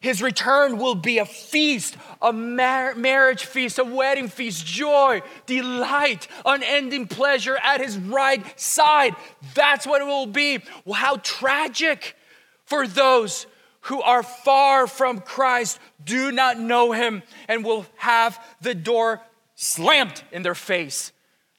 His 0.00 0.22
return 0.22 0.78
will 0.78 0.94
be 0.94 1.18
a 1.18 1.26
feast, 1.26 1.96
a 2.22 2.32
mar- 2.32 2.94
marriage 2.94 3.44
feast, 3.44 3.78
a 3.78 3.84
wedding 3.84 4.28
feast, 4.28 4.64
joy, 4.64 5.20
delight, 5.44 6.26
unending 6.46 7.06
pleasure 7.06 7.58
at 7.58 7.82
his 7.82 7.98
right 7.98 8.42
side. 8.58 9.14
That's 9.54 9.86
what 9.86 10.00
it 10.00 10.06
will 10.06 10.26
be. 10.26 10.60
Well, 10.86 10.94
how 10.94 11.16
tragic 11.16 12.16
for 12.64 12.86
those 12.86 13.46
who 13.82 14.00
are 14.00 14.22
far 14.22 14.86
from 14.86 15.20
Christ 15.20 15.78
do 16.02 16.32
not 16.32 16.58
know 16.58 16.92
him 16.92 17.22
and 17.46 17.62
will 17.62 17.84
have 17.96 18.42
the 18.62 18.74
door 18.74 19.20
slammed 19.54 20.22
in 20.32 20.42
their 20.42 20.54
face. 20.54 21.12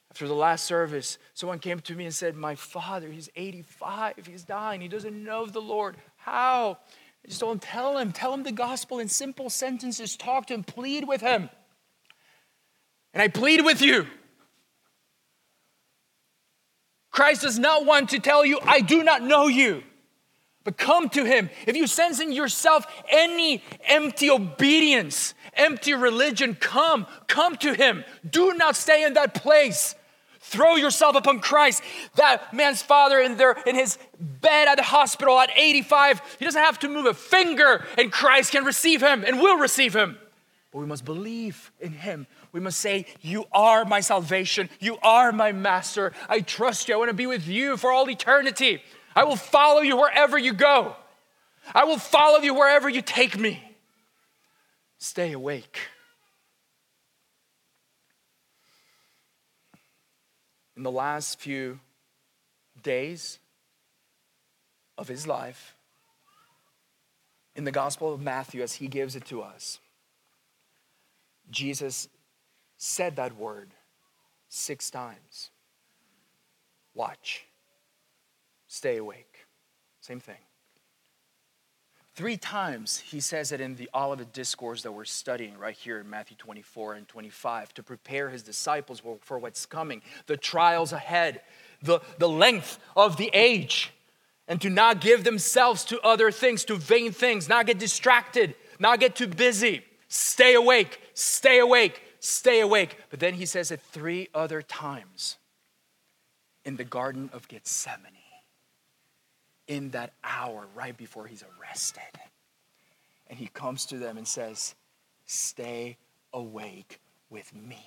After 0.10 0.28
the 0.28 0.34
last 0.34 0.66
service, 0.66 1.20
someone 1.36 1.60
came 1.60 1.80
to 1.82 1.96
me 1.96 2.06
and 2.06 2.14
said, 2.14 2.36
My 2.36 2.56
father, 2.56 3.10
he's 3.10 3.30
85, 3.36 4.26
he's 4.26 4.44
dying, 4.44 4.82
he 4.82 4.88
doesn't 4.88 5.24
know 5.24 5.46
the 5.46 5.62
Lord. 5.62 5.96
How? 6.18 6.80
Just 7.28 7.42
don't 7.42 7.62
tell 7.62 7.98
him. 7.98 8.12
Tell 8.12 8.34
him 8.34 8.44
the 8.44 8.52
gospel 8.52 9.00
in 9.00 9.08
simple 9.08 9.50
sentences. 9.50 10.18
Talk 10.18 10.48
to 10.48 10.54
him, 10.54 10.64
plead 10.64 11.08
with 11.08 11.22
him. 11.22 11.50
And 13.14 13.22
I 13.22 13.28
plead 13.28 13.64
with 13.64 13.82
you. 13.82 14.08
Christ 17.12 17.42
does 17.42 17.60
not 17.60 17.86
want 17.86 18.10
to 18.10 18.20
tell 18.20 18.46
you, 18.46 18.60
I 18.64 18.80
do 18.80 19.04
not 19.04 19.22
know 19.22 19.48
you. 19.48 19.84
But 20.64 20.78
come 20.78 21.10
to 21.10 21.26
him. 21.26 21.50
If 21.66 21.76
you 21.76 21.88
sense 21.88 22.20
in 22.20 22.32
yourself 22.32 22.86
any 23.10 23.64
empty 23.86 24.30
obedience, 24.30 25.34
empty 25.54 25.94
religion, 25.94 26.56
come, 26.56 27.08
come 27.28 27.58
to 27.58 27.74
him. 27.74 28.06
Do 28.30 28.54
not 28.54 28.76
stay 28.76 29.04
in 29.04 29.14
that 29.14 29.34
place. 29.34 29.96
Throw 30.44 30.76
yourself 30.76 31.16
upon 31.16 31.40
Christ. 31.40 31.84
That 32.16 32.54
man's 32.54 32.82
father 32.82 33.20
in 33.20 33.38
there 33.38 33.56
in 33.66 33.76
his 33.76 33.98
bed 34.20 34.68
at 34.68 34.76
the 34.76 34.84
hospital 34.84 35.40
at 35.40 35.52
85, 35.56 36.22
he 36.40 36.46
doesn't 36.46 36.62
have 36.62 36.80
to 36.80 36.90
move 36.90 37.06
a 37.06 37.14
finger, 37.14 37.86
and 37.98 38.12
Christ 38.12 38.52
can 38.52 38.66
receive 38.66 39.02
him 39.02 39.24
and 39.26 39.40
will 39.40 39.58
receive 39.58 39.96
him. 39.96 40.18
But 40.72 40.80
we 40.80 40.86
must 40.86 41.06
believe 41.06 41.72
in 41.80 41.92
him. 41.92 42.28
We 42.54 42.60
must 42.60 42.80
say, 42.80 43.06
You 43.22 43.46
are 43.52 43.86
my 43.86 44.00
salvation. 44.00 44.70
You 44.80 44.98
are 45.04 45.32
my 45.32 45.52
master. 45.52 46.12
I 46.28 46.40
trust 46.40 46.88
you. 46.88 46.96
I 46.96 46.98
want 46.98 47.10
to 47.10 47.14
be 47.14 47.28
with 47.28 47.48
you 47.48 47.78
for 47.78 47.92
all 47.92 48.10
eternity. 48.10 48.82
I 49.16 49.26
will 49.26 49.36
follow 49.36 49.82
you 49.82 49.98
wherever 49.98 50.38
you 50.38 50.54
go. 50.54 50.96
I 51.76 51.84
will 51.84 52.00
follow 52.00 52.40
you 52.40 52.54
wherever 52.54 52.90
you 52.90 53.02
take 53.02 53.38
me. 53.38 53.64
Stay 54.98 55.34
awake. 55.34 55.78
In 60.82 60.84
the 60.84 60.90
last 60.90 61.40
few 61.40 61.80
days 62.82 63.38
of 64.98 65.08
his 65.08 65.28
life, 65.28 65.76
in 67.56 67.66
the 67.66 67.72
Gospel 67.72 68.12
of 68.12 68.20
Matthew, 68.20 68.64
as 68.64 68.74
he 68.74 68.88
gives 68.88 69.16
it 69.16 69.24
to 69.26 69.44
us, 69.44 69.78
Jesus 71.52 72.10
said 72.78 73.16
that 73.18 73.38
word 73.38 73.70
six 74.50 74.90
times. 74.90 75.52
Watch. 76.96 77.46
Stay 78.66 78.98
awake. 78.98 79.46
Same 80.00 80.20
thing. 80.20 80.42
Three 82.14 82.36
times 82.36 83.00
he 83.00 83.22
says 83.22 83.54
it 83.54 83.62
in 83.62 83.76
the 83.76 83.90
Olivet 83.96 84.34
Discourse 84.34 84.84
that 84.84 84.92
we're 84.92 85.06
studying 85.06 85.58
right 85.58 85.76
here 85.76 86.00
in 86.00 86.10
Matthew 86.10 86.36
24 86.38 86.96
and 86.96 87.08
25 87.08 87.74
to 87.76 87.84
prepare 87.84 88.30
his 88.30 88.44
disciples 88.44 89.02
for 89.22 89.40
what's 89.40 89.66
coming, 89.66 90.02
the 90.26 90.36
trials 90.36 90.92
ahead, 90.92 91.42
the, 91.82 92.02
the 92.18 92.28
length 92.28 92.80
of 92.98 93.16
the 93.16 93.30
age, 93.34 93.94
and 94.50 94.60
to 94.62 94.70
not 94.70 95.00
give 95.00 95.24
themselves 95.24 95.86
to 95.86 96.02
other 96.02 96.32
things, 96.32 96.66
to 96.66 96.76
vain 96.76 97.14
things, 97.14 97.48
not 97.48 97.66
get 97.66 97.80
distracted, 97.80 98.56
not 98.78 99.00
get 99.00 99.16
too 99.16 99.28
busy. 99.28 99.86
Stay 100.10 100.56
awake, 100.56 101.00
stay 101.14 101.60
awake, 101.60 102.02
stay 102.20 102.60
awake. 102.60 102.98
But 103.10 103.22
then 103.22 103.36
he 103.36 103.46
says 103.46 103.72
it 103.72 103.80
three 103.80 104.28
other 104.34 104.62
times 104.62 105.38
in 106.66 106.76
the 106.76 106.84
Garden 106.84 107.30
of 107.32 107.48
Gethsemane 107.48 108.21
in 109.72 109.90
that 109.92 110.12
hour 110.22 110.68
right 110.76 110.98
before 110.98 111.28
he's 111.28 111.46
arrested. 111.58 112.20
And 113.28 113.40
he 113.40 113.48
comes 113.48 113.86
to 113.86 113.98
them 113.98 114.18
and 114.18 114.28
says, 114.28 114.76
Stay 115.26 115.96
awake 116.34 117.00
with 117.30 117.56
me. 117.56 117.86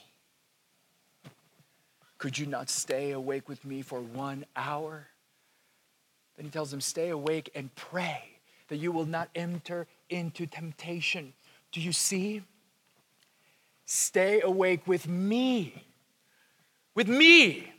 Could 2.16 2.38
you 2.38 2.46
not 2.46 2.70
stay 2.70 3.10
awake 3.10 3.50
with 3.50 3.66
me 3.66 3.82
for 3.82 4.00
one 4.00 4.46
hour? 4.56 5.08
Then 6.36 6.46
he 6.46 6.50
tells 6.50 6.70
them, 6.70 6.80
Stay 6.80 7.10
awake 7.10 7.50
and 7.54 7.72
pray 7.74 8.22
that 8.68 8.76
you 8.78 8.90
will 8.90 9.04
not 9.04 9.28
enter 9.34 9.86
into 10.08 10.46
temptation. 10.46 11.34
Do 11.70 11.82
you 11.82 11.92
see? 11.92 12.40
Stay 13.84 14.40
awake 14.40 14.86
with 14.86 15.06
me. 15.06 15.84
With 16.94 17.08
me. 17.08 17.73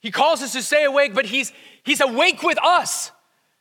He 0.00 0.10
calls 0.10 0.42
us 0.42 0.52
to 0.54 0.62
stay 0.62 0.84
awake, 0.84 1.14
but 1.14 1.26
he's, 1.26 1.52
he's 1.82 2.00
awake 2.00 2.42
with 2.42 2.58
us. 2.62 3.12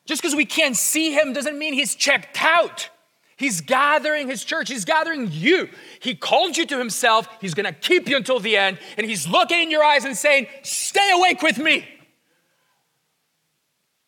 Just 0.05 0.21
because 0.21 0.35
we 0.35 0.45
can't 0.45 0.75
see 0.75 1.13
him 1.13 1.33
doesn't 1.33 1.57
mean 1.57 1.73
he's 1.73 1.95
checked 1.95 2.41
out. 2.41 2.89
He's 3.37 3.61
gathering 3.61 4.27
his 4.27 4.43
church, 4.43 4.69
he's 4.69 4.83
gathering 4.83 5.29
you. 5.31 5.69
He 6.01 6.15
called 6.15 6.57
you 6.57 6.65
to 6.65 6.77
himself, 6.77 7.27
he's 7.39 7.53
gonna 7.53 7.71
keep 7.71 8.09
you 8.09 8.17
until 8.17 8.39
the 8.39 8.57
end, 8.57 8.79
and 8.97 9.07
he's 9.07 9.27
looking 9.27 9.61
in 9.61 9.71
your 9.71 9.83
eyes 9.83 10.03
and 10.03 10.17
saying, 10.17 10.47
Stay 10.63 11.11
awake 11.13 11.41
with 11.41 11.57
me. 11.57 11.87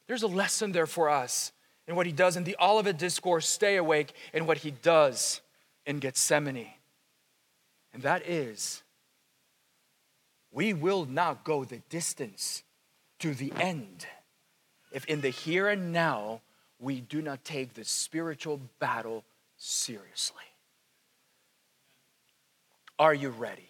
There's 0.08 0.24
a 0.24 0.28
lesson 0.28 0.74
there 0.74 0.88
for 0.88 1.10
us 1.10 1.54
in 1.88 1.96
what 1.96 2.06
he 2.06 2.12
does 2.12 2.36
in 2.36 2.44
the 2.44 2.58
Olivet 2.60 2.98
Discourse, 2.98 3.48
stay 3.48 3.78
awake, 3.78 4.14
and 4.34 4.48
what 4.48 4.58
he 4.58 4.72
does 4.72 5.40
in 5.86 6.00
Gethsemane. 6.00 6.68
And 7.94 8.04
that 8.04 8.28
is 8.28 8.84
we 10.52 10.74
will 10.74 11.06
not 11.06 11.44
go 11.44 11.64
the 11.64 11.82
distance 11.90 12.64
to 13.20 13.34
the 13.34 13.54
end 13.58 14.06
if 14.92 15.06
in 15.06 15.22
the 15.22 15.30
here 15.30 15.70
and 15.70 15.92
now 15.92 16.42
we 16.80 17.00
do 17.00 17.22
not 17.22 17.44
take 17.44 17.74
the 17.74 17.84
spiritual 17.84 18.60
battle 18.80 19.24
seriously. 19.58 20.44
Are 23.00 23.14
you 23.14 23.30
ready? 23.30 23.70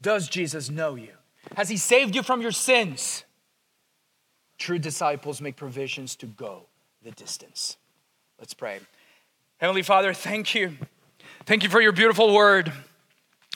Does 0.00 0.28
Jesus 0.28 0.70
know 0.70 0.94
you? 0.94 1.12
Has 1.56 1.68
he 1.68 1.76
saved 1.76 2.14
you 2.14 2.22
from 2.22 2.40
your 2.40 2.52
sins? 2.52 3.24
True 4.58 4.78
disciples 4.78 5.40
make 5.40 5.56
provisions 5.56 6.16
to 6.16 6.26
go 6.26 6.66
the 7.02 7.10
distance. 7.10 7.76
Let's 8.38 8.54
pray. 8.54 8.80
Heavenly 9.58 9.82
Father, 9.82 10.12
thank 10.12 10.54
you. 10.54 10.76
Thank 11.46 11.62
you 11.62 11.68
for 11.68 11.80
your 11.80 11.92
beautiful 11.92 12.32
word. 12.32 12.72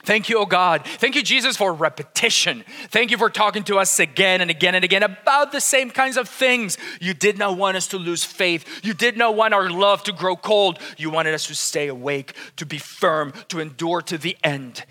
Thank 0.06 0.28
you, 0.28 0.38
oh 0.38 0.46
God. 0.46 0.84
Thank 0.86 1.16
you, 1.16 1.22
Jesus, 1.22 1.56
for 1.56 1.72
repetition. 1.72 2.64
Thank 2.90 3.10
you 3.10 3.18
for 3.18 3.28
talking 3.28 3.64
to 3.64 3.78
us 3.80 3.98
again 3.98 4.40
and 4.40 4.52
again 4.52 4.76
and 4.76 4.84
again 4.84 5.02
about 5.02 5.50
the 5.50 5.60
same 5.60 5.90
kinds 5.90 6.16
of 6.16 6.28
things. 6.28 6.78
You 7.00 7.12
did 7.12 7.38
not 7.38 7.58
want 7.58 7.76
us 7.76 7.88
to 7.88 7.98
lose 7.98 8.22
faith. 8.22 8.84
You 8.84 8.94
did 8.94 9.16
not 9.16 9.34
want 9.34 9.52
our 9.52 9.68
love 9.68 10.04
to 10.04 10.12
grow 10.12 10.36
cold. 10.36 10.78
You 10.96 11.10
wanted 11.10 11.34
us 11.34 11.48
to 11.48 11.56
stay 11.56 11.88
awake, 11.88 12.34
to 12.54 12.64
be 12.64 12.78
firm, 12.78 13.32
to 13.48 13.58
endure 13.58 14.00
to 14.02 14.16
the 14.16 14.36
end. 14.44 14.84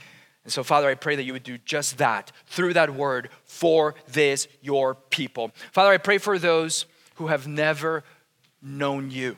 And 0.43 0.51
so, 0.51 0.66
Father, 0.66 0.89
I 0.89 0.95
pray 0.95 1.16
that 1.16 1.24
you 1.24 1.32
would 1.32 1.43
do 1.43 1.59
just 1.59 1.97
that 1.97 2.34
through 2.47 2.74
that 2.74 2.93
word 2.93 3.30
for 3.45 3.95
this, 4.09 4.49
your 4.61 4.95
people. 4.95 5.51
Father, 5.72 5.91
I 5.91 5.97
pray 5.97 6.18
for 6.18 6.38
those 6.38 6.88
who 7.16 7.28
have 7.28 7.47
never 7.47 8.03
known 8.61 9.11
you. 9.11 9.38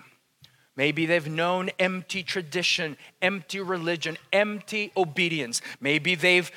Maybe 0.78 1.08
they've 1.08 1.28
known 1.28 1.72
empty 1.80 2.22
tradition, 2.22 2.98
empty 3.22 3.60
religion, 3.60 4.18
empty 4.32 4.92
obedience. 4.96 5.62
Maybe 5.82 6.14
they've 6.14 6.50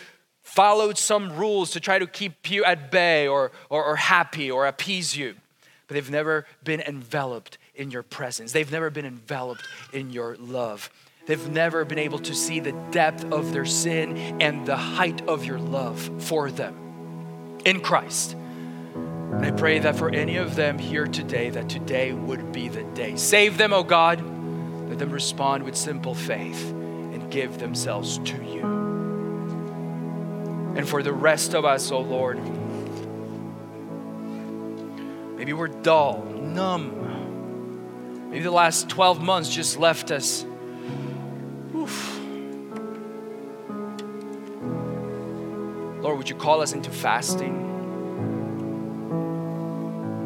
followed 0.42 0.98
some 0.98 1.36
rules 1.36 1.70
to 1.70 1.80
try 1.80 1.98
to 1.98 2.06
keep 2.06 2.50
you 2.50 2.64
at 2.64 2.90
bay 2.90 3.26
or, 3.26 3.50
or, 3.70 3.82
or, 3.82 3.96
happy 3.96 4.50
or 4.50 4.66
appease 4.66 5.16
you, 5.16 5.34
but 5.86 5.94
they've 5.94 6.10
never 6.10 6.46
been 6.62 6.80
enveloped 6.80 7.56
in 7.74 7.90
your 7.90 8.02
presence. 8.02 8.52
They've 8.52 8.70
never 8.70 8.90
been 8.90 9.06
enveloped 9.06 9.66
in 9.92 10.10
your 10.10 10.36
love. 10.36 10.90
They've 11.26 11.48
never 11.48 11.84
been 11.84 11.98
able 11.98 12.18
to 12.20 12.34
see 12.34 12.60
the 12.60 12.72
depth 12.90 13.24
of 13.32 13.52
their 13.52 13.64
sin 13.66 14.16
and 14.40 14.66
the 14.66 14.76
height 14.76 15.26
of 15.28 15.44
your 15.44 15.58
love 15.58 16.10
for 16.18 16.50
them 16.50 17.60
in 17.64 17.80
Christ. 17.80 18.36
And 19.32 19.46
I 19.46 19.52
pray 19.52 19.78
that 19.78 19.96
for 19.96 20.10
any 20.10 20.36
of 20.36 20.56
them 20.56 20.78
here 20.78 21.06
today, 21.06 21.50
that 21.50 21.68
today 21.68 22.12
would 22.12 22.52
be 22.52 22.68
the 22.68 22.82
day. 22.82 23.16
Save 23.16 23.58
them, 23.58 23.72
oh 23.72 23.84
God. 23.84 24.20
Let 24.88 24.98
them 24.98 25.10
respond 25.10 25.62
with 25.62 25.76
simple 25.76 26.14
faith 26.14 26.70
and 26.70 27.30
give 27.30 27.58
themselves 27.58 28.18
to 28.18 28.42
you. 28.42 28.62
And 30.76 30.88
for 30.88 31.02
the 31.02 31.12
rest 31.12 31.54
of 31.54 31.64
us, 31.64 31.92
oh 31.92 32.00
Lord, 32.00 32.38
maybe 35.38 35.52
we're 35.52 35.68
dull, 35.68 36.24
numb. 36.24 38.28
Maybe 38.30 38.42
the 38.42 38.50
last 38.50 38.88
12 38.88 39.22
months 39.22 39.48
just 39.48 39.78
left 39.78 40.10
us. 40.10 40.44
Oof. 41.74 42.18
Lord, 46.02 46.18
would 46.18 46.28
you 46.28 46.36
call 46.36 46.62
us 46.62 46.72
into 46.72 46.90
fasting? 46.90 47.69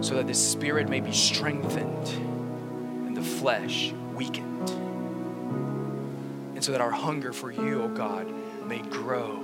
So 0.04 0.16
that 0.16 0.26
the 0.26 0.34
spirit 0.34 0.86
may 0.88 1.00
be 1.00 1.12
strengthened 1.12 2.08
and 3.06 3.16
the 3.16 3.22
flesh 3.22 3.90
weakened. 4.14 4.68
And 6.54 6.62
so 6.62 6.72
that 6.72 6.82
our 6.82 6.90
hunger 6.90 7.32
for 7.32 7.50
you, 7.50 7.80
O 7.80 7.84
oh 7.84 7.88
God, 7.88 8.30
may 8.66 8.80
grow 8.80 9.40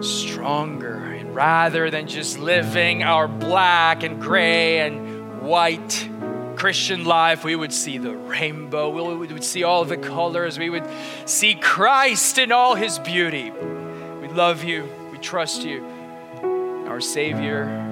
stronger. 0.00 0.94
And 0.94 1.34
rather 1.34 1.90
than 1.90 2.06
just 2.06 2.38
living 2.38 3.02
our 3.02 3.26
black 3.26 4.04
and 4.04 4.20
gray 4.20 4.78
and 4.78 5.42
white 5.42 6.08
Christian 6.54 7.04
life, 7.04 7.42
we 7.42 7.56
would 7.56 7.72
see 7.72 7.98
the 7.98 8.14
rainbow, 8.14 8.90
we 8.90 9.26
would 9.26 9.42
see 9.42 9.64
all 9.64 9.84
the 9.84 9.96
colors, 9.96 10.56
we 10.56 10.70
would 10.70 10.86
see 11.24 11.56
Christ 11.56 12.38
in 12.38 12.52
all 12.52 12.76
his 12.76 13.00
beauty. 13.00 13.50
We 13.50 14.28
love 14.28 14.62
you, 14.62 14.88
we 15.10 15.18
trust 15.18 15.64
you, 15.64 15.84
our 16.86 17.00
Savior. 17.00 17.91